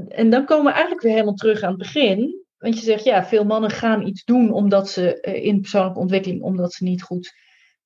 [0.10, 2.46] en dan komen we eigenlijk weer helemaal terug aan het begin.
[2.58, 6.42] Want je zegt, ja, veel mannen gaan iets doen omdat ze uh, in persoonlijke ontwikkeling,
[6.42, 7.34] omdat ze niet goed,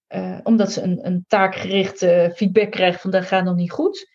[0.10, 4.12] uh, omdat ze een, een taakgerichte feedback krijgen van dat gaat nog niet goed.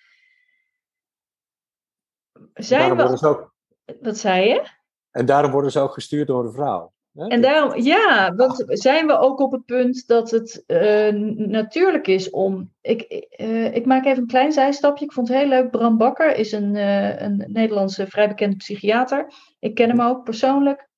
[2.55, 3.27] Zijn we...
[3.27, 3.55] Ook...
[4.01, 4.69] Wat zei je?
[5.11, 6.93] En daarom worden ze ook gestuurd door een vrouw.
[7.27, 12.31] En daarom, ja, want zijn we ook op het punt dat het uh, natuurlijk is
[12.31, 12.73] om.
[12.81, 15.05] Ik, uh, ik maak even een klein zijstapje.
[15.05, 15.71] Ik vond het heel leuk.
[15.71, 19.33] Bram Bakker is een, uh, een Nederlandse vrij bekende psychiater.
[19.59, 20.89] Ik ken hem ook persoonlijk.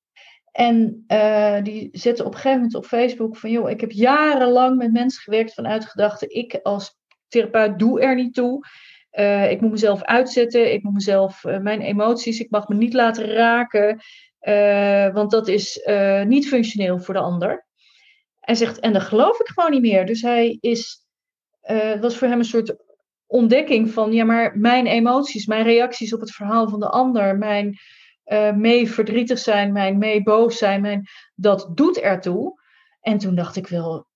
[0.51, 1.03] En
[1.63, 5.21] die zette op een gegeven moment op Facebook van: joh, ik heb jarenlang met mensen
[5.21, 8.65] gewerkt vanuit gedachte: ik als therapeut doe er niet toe.
[9.49, 14.01] ik moet mezelf uitzetten, ik moet mezelf, mijn emoties, ik mag me niet laten raken.
[14.41, 17.65] Uh, want dat is uh, niet functioneel voor de ander.
[18.39, 20.05] Hij zegt, en dat geloof ik gewoon niet meer.
[20.05, 21.05] Dus hij is,
[21.99, 22.75] was voor hem een soort
[23.27, 27.77] ontdekking van, ja, maar mijn emoties, mijn reacties op het verhaal van de ander, mijn
[28.55, 32.61] mee verdrietig zijn, mijn mee boos zijn, mijn, dat doet ertoe.
[33.01, 34.07] En toen dacht ik wel,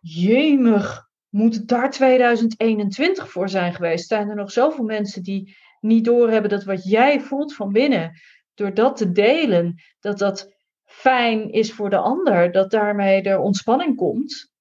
[0.00, 4.08] jemig, moet daar 2021 voor zijn geweest?
[4.08, 8.20] Zijn er nog zoveel mensen die niet doorhebben dat wat jij voelt van binnen,
[8.58, 10.52] door dat te delen, dat dat
[10.84, 14.52] fijn is voor de ander, dat daarmee er ontspanning komt?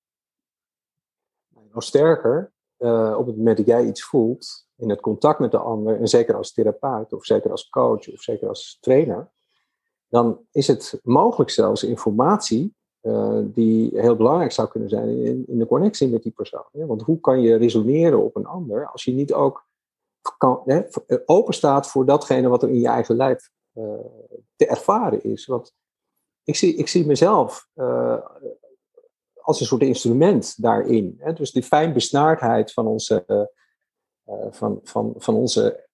[1.71, 5.57] Nog sterker, uh, op het moment dat jij iets voelt in het contact met de
[5.57, 9.31] ander, en zeker als therapeut, of zeker als coach, of zeker als trainer,
[10.07, 15.57] dan is het mogelijk zelfs informatie uh, die heel belangrijk zou kunnen zijn in, in
[15.57, 16.65] de connectie met die persoon.
[16.71, 19.67] Want hoe kan je resoneren op een ander als je niet ook
[20.65, 20.81] hè,
[21.25, 23.49] open staat voor datgene wat er in je eigen lijf
[24.55, 25.45] te ervaren is?
[25.45, 25.73] Want
[26.43, 28.19] ik zie, ik zie mezelf uh,
[29.41, 31.15] als een soort instrument daarin.
[31.19, 31.33] Hè?
[31.33, 33.49] Dus die fijnbesnaardheid van onze,
[34.49, 35.87] van, van, van onze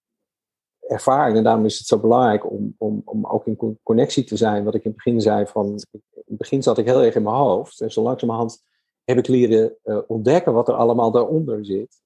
[0.80, 1.38] ervaring.
[1.38, 4.64] En daarom is het zo belangrijk om, om, om ook in connectie te zijn.
[4.64, 7.24] Wat ik in het begin zei, van, in het begin zat ik heel erg in
[7.24, 7.82] mijn hoofd.
[7.82, 8.64] En zo langzamerhand
[9.04, 9.78] heb ik leren
[10.08, 12.03] ontdekken wat er allemaal daaronder zit.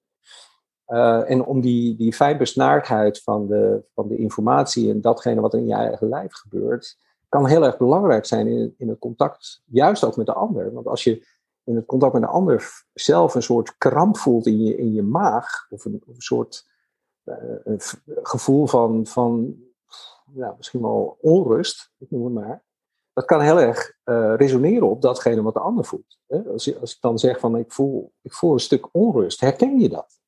[0.87, 5.67] Uh, en om die, die fijnbesnaardheid van de, van de informatie en datgene wat in
[5.67, 6.97] je eigen lijf gebeurt,
[7.29, 10.73] kan heel erg belangrijk zijn in, in het contact, juist ook met de ander.
[10.73, 11.27] Want als je
[11.63, 15.03] in het contact met de ander zelf een soort kramp voelt in je, in je
[15.03, 16.65] maag, of een, of een soort
[17.23, 17.79] eh, een
[18.23, 19.55] gevoel van, van
[20.33, 22.65] ja, misschien wel onrust, ik noem het maar.
[23.13, 26.17] Dat kan heel erg uh, resoneren op datgene wat de ander voelt.
[26.27, 26.43] Hè?
[26.43, 29.79] Als, je, als ik dan zeg van ik voel, ik voel een stuk onrust, herken
[29.79, 30.19] je dat?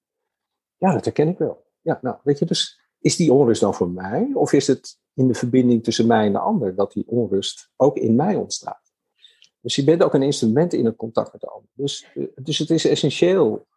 [0.80, 1.65] Ja, dat herken ik wel.
[1.82, 4.32] Ja, nou, weet je, dus is die onrust dan voor mij?
[4.34, 7.97] Of is het in de verbinding tussen mij en de ander dat die onrust ook
[7.97, 8.93] in mij ontstaat?
[9.61, 11.69] Dus je bent ook een instrument in het contact met de ander.
[11.73, 13.67] Dus, eh, dus het is essentieel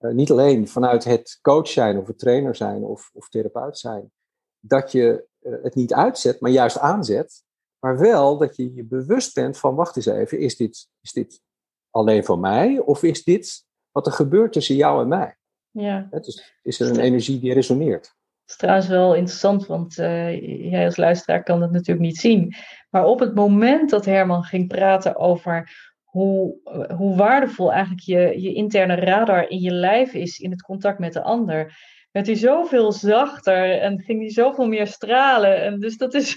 [0.00, 4.12] uh, niet alleen vanuit het coach zijn of het trainer zijn of, of therapeut zijn,
[4.60, 7.42] dat je uh, het niet uitzet, maar juist aanzet.
[7.78, 11.42] Maar wel dat je je bewust bent van, wacht eens even, is dit, is dit
[11.90, 12.78] alleen voor mij?
[12.78, 15.37] Of is dit wat er gebeurt tussen jou en mij?
[15.70, 16.08] Ja.
[16.10, 18.02] Dus is er een energie die resoneert?
[18.02, 22.54] Dat is trouwens wel interessant, want uh, jij als luisteraar kan het natuurlijk niet zien.
[22.90, 25.70] Maar op het moment dat Herman ging praten over
[26.04, 26.56] hoe,
[26.96, 31.12] hoe waardevol eigenlijk je, je interne radar in je lijf is in het contact met
[31.12, 31.78] de ander.
[32.10, 35.62] Werd hij zoveel zachter en ging hij zoveel meer stralen.
[35.62, 36.36] En dus dat is,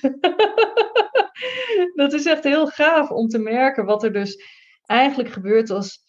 [2.02, 4.44] dat is echt heel gaaf om te merken wat er dus
[4.86, 6.00] eigenlijk gebeurt als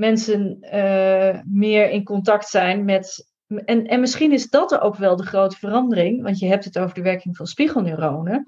[0.00, 3.28] mensen uh, meer in contact zijn met.
[3.64, 6.78] En, en misschien is dat er ook wel de grote verandering, want je hebt het
[6.78, 8.44] over de werking van spiegelneuronen.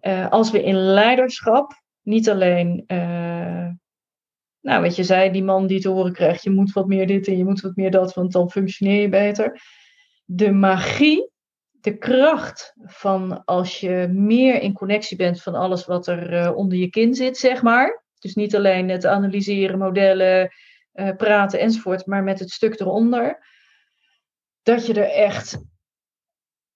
[0.00, 3.68] Uh, als we in leiderschap niet alleen, uh,
[4.60, 7.26] nou wat je zei, die man die te horen krijgt, je moet wat meer dit
[7.26, 9.60] en je moet wat meer dat, want dan functioneer je beter.
[10.24, 11.30] De magie,
[11.80, 16.78] de kracht van als je meer in connectie bent van alles wat er uh, onder
[16.78, 18.04] je kin zit, zeg maar.
[18.18, 20.50] Dus niet alleen het analyseren, modellen,
[20.96, 23.46] uh, praten enzovoort, maar met het stuk eronder.
[24.62, 25.58] Dat je er echt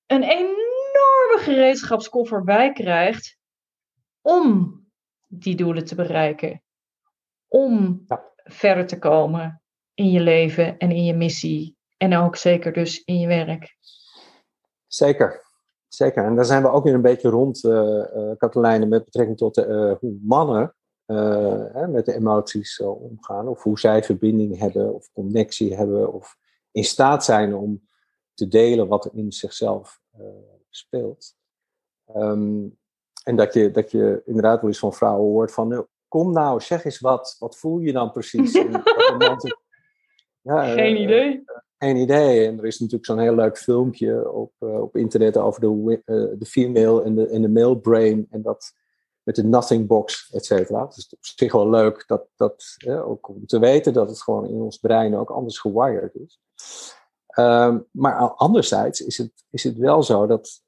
[0.06, 3.38] een enorme gereedschapskoffer bij krijgt
[4.20, 4.78] om
[5.26, 6.62] die doelen te bereiken.
[7.48, 8.04] Om
[8.44, 9.62] verder te komen
[9.94, 11.76] in je leven en in je missie.
[11.96, 13.76] En ook zeker dus in je werk.
[14.86, 15.48] Zeker.
[15.88, 16.24] Zeker.
[16.24, 20.18] En daar zijn we ook weer een beetje rond, uh, met betrekking tot uh, hoe
[20.22, 20.74] mannen
[21.72, 23.48] hè, met de emoties omgaan.
[23.48, 26.36] Of hoe zij verbinding hebben, of connectie hebben, of
[26.72, 27.88] in staat zijn om
[28.34, 30.00] te delen wat er in zichzelf
[30.68, 31.34] speelt.
[32.16, 32.78] Um,
[33.24, 36.60] en dat je, dat je inderdaad wel eens van vrouwen hoort van, nou, kom nou,
[36.60, 38.52] zeg eens wat, wat voel je dan precies?
[40.42, 41.44] ja, geen uh, idee.
[41.78, 42.46] geen idee.
[42.46, 46.38] En er is natuurlijk zo'n heel leuk filmpje op, uh, op internet over de, uh,
[46.38, 48.26] de female en de, en de male brain.
[48.30, 48.74] En dat
[49.22, 50.84] met de nothing box, et cetera.
[50.84, 54.46] Het is op zich wel leuk dat, dat ook om te weten dat het gewoon
[54.46, 56.40] in ons brein ook anders gewired is.
[57.38, 60.62] Um, maar anderzijds is het, is het wel zo dat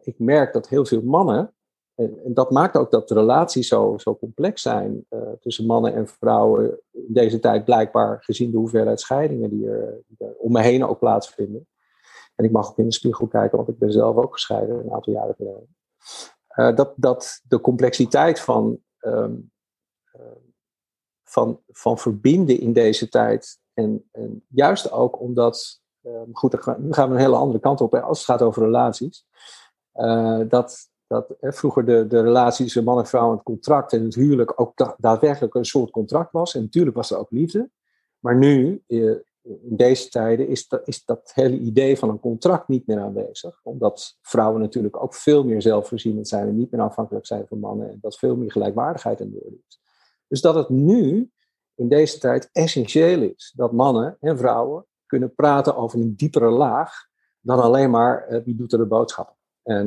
[0.00, 1.54] ik merk dat heel veel mannen
[1.98, 5.94] en, en, dat maakt ook dat de relaties zo, zo complex zijn uh, tussen mannen
[5.94, 10.52] en vrouwen in deze tijd blijkbaar gezien de hoeveelheid scheidingen die er, die er, om
[10.52, 11.68] me heen ook plaatsvinden.
[12.34, 14.92] En ik mag ook in de spiegel kijken, want ik ben zelf ook gescheiden een
[14.92, 15.76] aantal jaren geleden.
[16.58, 19.50] Uh, dat, dat de complexiteit van, um,
[20.16, 20.22] uh,
[21.24, 27.08] van, van verbinden in deze tijd en, en juist ook omdat, ehm, goed, nu gaan
[27.08, 29.26] we een hele andere kant op als het gaat over relaties.
[30.48, 34.14] dat, dat hè, vroeger de, de relatie tussen man en vrouw, het contract en het
[34.14, 36.54] huwelijk ook daadwerkelijk een soort contract was.
[36.54, 37.70] En natuurlijk was er ook liefde.
[38.18, 39.14] Maar nu, eh,
[39.48, 43.60] in deze tijden, is dat, is dat hele idee van een contract niet meer aanwezig.
[43.62, 47.90] Omdat vrouwen natuurlijk ook veel meer zelfvoorzienend zijn en niet meer afhankelijk zijn van mannen.
[47.90, 49.80] En dat veel meer gelijkwaardigheid aan de orde is.
[50.26, 51.30] Dus dat het nu
[51.74, 57.06] in deze tijd essentieel is dat mannen en vrouwen kunnen praten over een diepere laag
[57.40, 59.36] dan alleen maar wie doet er de boodschappen.
[59.62, 59.86] En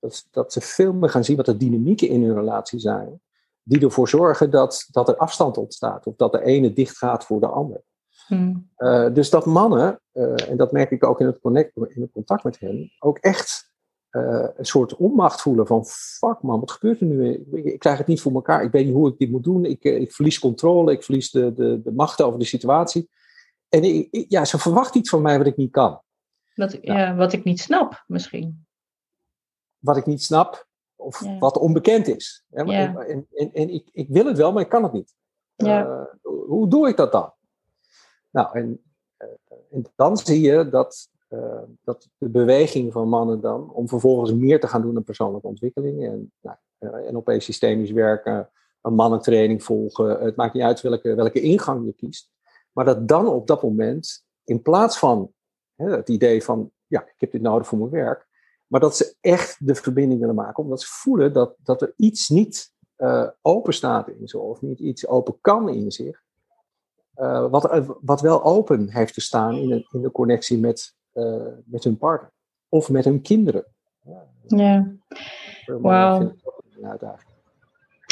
[0.00, 3.20] dat, dat ze veel meer gaan zien wat de dynamieken in hun relatie zijn,
[3.62, 7.40] die ervoor zorgen dat, dat er afstand ontstaat of dat de ene dicht gaat voor
[7.40, 7.82] de ander.
[8.28, 8.70] Hmm.
[8.78, 12.12] Uh, dus dat mannen, uh, en dat merk ik ook in het, connect, in het
[12.12, 13.72] contact met hen, ook echt
[14.10, 17.32] uh, een soort onmacht voelen van fuck man, wat gebeurt er nu?
[17.32, 19.64] Ik, ik, krijg het niet voor elkaar, ik weet niet hoe ik dit moet doen,
[19.64, 23.10] ik, ik verlies controle, ik verlies de, de, de macht over de situatie.
[23.68, 26.00] En ik, ja, ze verwacht iets van mij wat ik niet kan.
[26.54, 28.66] Wat, ja, wat ik niet snap misschien.
[29.78, 32.44] Wat ik niet snap, of wat onbekend is.
[32.48, 32.64] Ja.
[32.64, 35.14] En, en, en, ik, ik wil het wel, maar ik kan het niet.
[35.54, 36.08] Ja.
[36.22, 37.32] hoe doe ik dat dan?
[38.30, 38.82] Nou, en,
[39.16, 39.28] eh,
[39.70, 44.60] en dan zie je dat, uh, dat de beweging van mannen dan, om vervolgens meer
[44.60, 48.50] te gaan doen aan persoonlijke ontwikkeling en, nou, uh, NLP systemisch werken,
[48.82, 52.30] een mannentraining volgen, het maakt niet uit welke, welke ingang je kiest,
[52.72, 55.32] maar dat dan op dat moment, in plaats van
[55.74, 58.26] hè, het idee van, ja, ik heb dit nodig voor mijn werk,
[58.66, 62.28] maar dat ze echt de verbinding willen maken, omdat ze voelen dat, dat er iets
[62.28, 62.76] niet
[63.42, 66.22] open staat in ze, of niet iets open kan in zich.
[67.18, 70.94] Uh, wat, eh, wat wel open heeft te staan in de, in de connectie met,
[71.14, 72.32] uh, met hun partner.
[72.68, 73.64] Of met hun kinderen.
[74.46, 74.92] Ja,
[75.66, 76.34] wauw.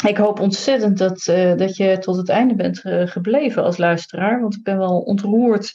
[0.05, 2.79] Ik hoop ontzettend dat, uh, dat je tot het einde bent
[3.09, 4.41] gebleven als luisteraar.
[4.41, 5.73] Want ik ben wel ontroerd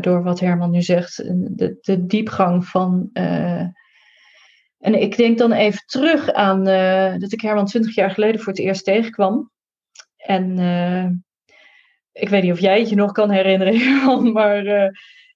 [0.00, 1.16] door wat Herman nu zegt.
[1.58, 3.10] De, de diepgang van...
[3.12, 3.74] en
[4.78, 6.64] ik denk dan even terug aan
[7.20, 9.50] dat ik Herman twintig jaar geleden voor het eerst tegenkwam.
[10.16, 10.58] En
[12.20, 14.88] ik weet niet of jij het je nog kan herinneren, maar uh,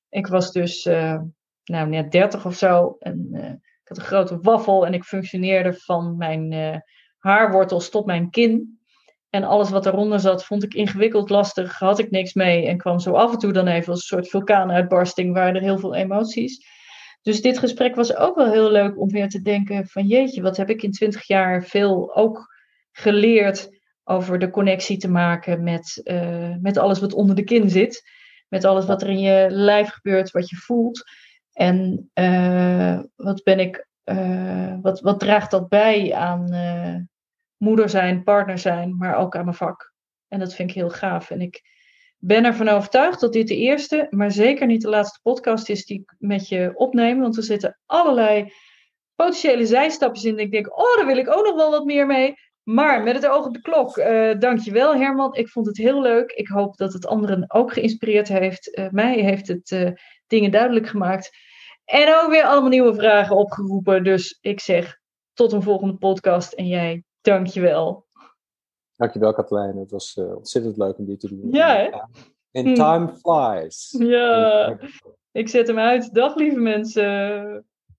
[0.09, 1.21] ik was dus uh,
[1.65, 2.97] nou, net 30 of zo.
[2.99, 6.83] En uh, ik had een grote waffel en ik functioneerde van mijn
[7.19, 8.81] haarwortels tot mijn kin.
[9.31, 12.67] En alles wat eronder zat, vond ik ingewikkeld, lastig, had ik niks mee.
[12.67, 15.79] En kwam zo af en toe dan even als een soort vulkaanuitbarsting, waren er heel
[15.79, 16.67] veel emoties.
[17.23, 20.57] Dus dit gesprek was ook wel heel leuk om weer te denken van jeetje, wat
[20.57, 22.55] heb ik in 20 jaar veel ook
[22.93, 28.11] geleerd over de connectie te maken met, uh, met alles wat onder de kin zit.
[28.49, 31.03] Met alles wat er in je lijf gebeurt, wat je voelt.
[31.53, 36.51] En uh, wat ben ik, uh, wat, wat draagt dat bij aan
[37.57, 39.93] moeder zijn, partner zijn, maar ook aan mijn vak.
[40.29, 41.31] En dat vind ik heel gaaf.
[41.31, 41.63] En ik
[42.19, 46.01] ben ervan overtuigd dat dit de eerste, maar zeker niet de laatste podcast is die
[46.01, 47.21] ik met je opneem.
[47.21, 48.53] Want er zitten allerlei
[49.15, 50.33] potentiële zijstapjes in.
[50.33, 52.35] En ik denk, oh, daar wil ik ook nog wel wat meer mee.
[52.63, 55.35] Maar met het oog op de klok, uh, dankjewel Herman.
[55.35, 56.33] Ik vond het heel leuk.
[56.33, 58.79] Ik hoop dat het anderen ook geïnspireerd heeft.
[58.79, 59.91] Uh, mij heeft het uh,
[60.27, 61.31] dingen duidelijk gemaakt.
[61.85, 64.05] En ook weer allemaal nieuwe vragen opgeroepen.
[64.05, 64.99] Dus ik zeg
[65.33, 66.53] tot een volgende podcast.
[66.53, 68.07] En jij, dankjewel.
[68.97, 69.77] Dankjewel Katlijn.
[69.77, 71.49] Het was ontzettend leuk om dit te doen.
[71.51, 71.91] Ja, hè?
[72.53, 73.97] And time flies.
[73.99, 74.79] Ja,
[75.33, 76.15] ik zet hem uit.
[76.15, 77.67] Dag lieve mensen.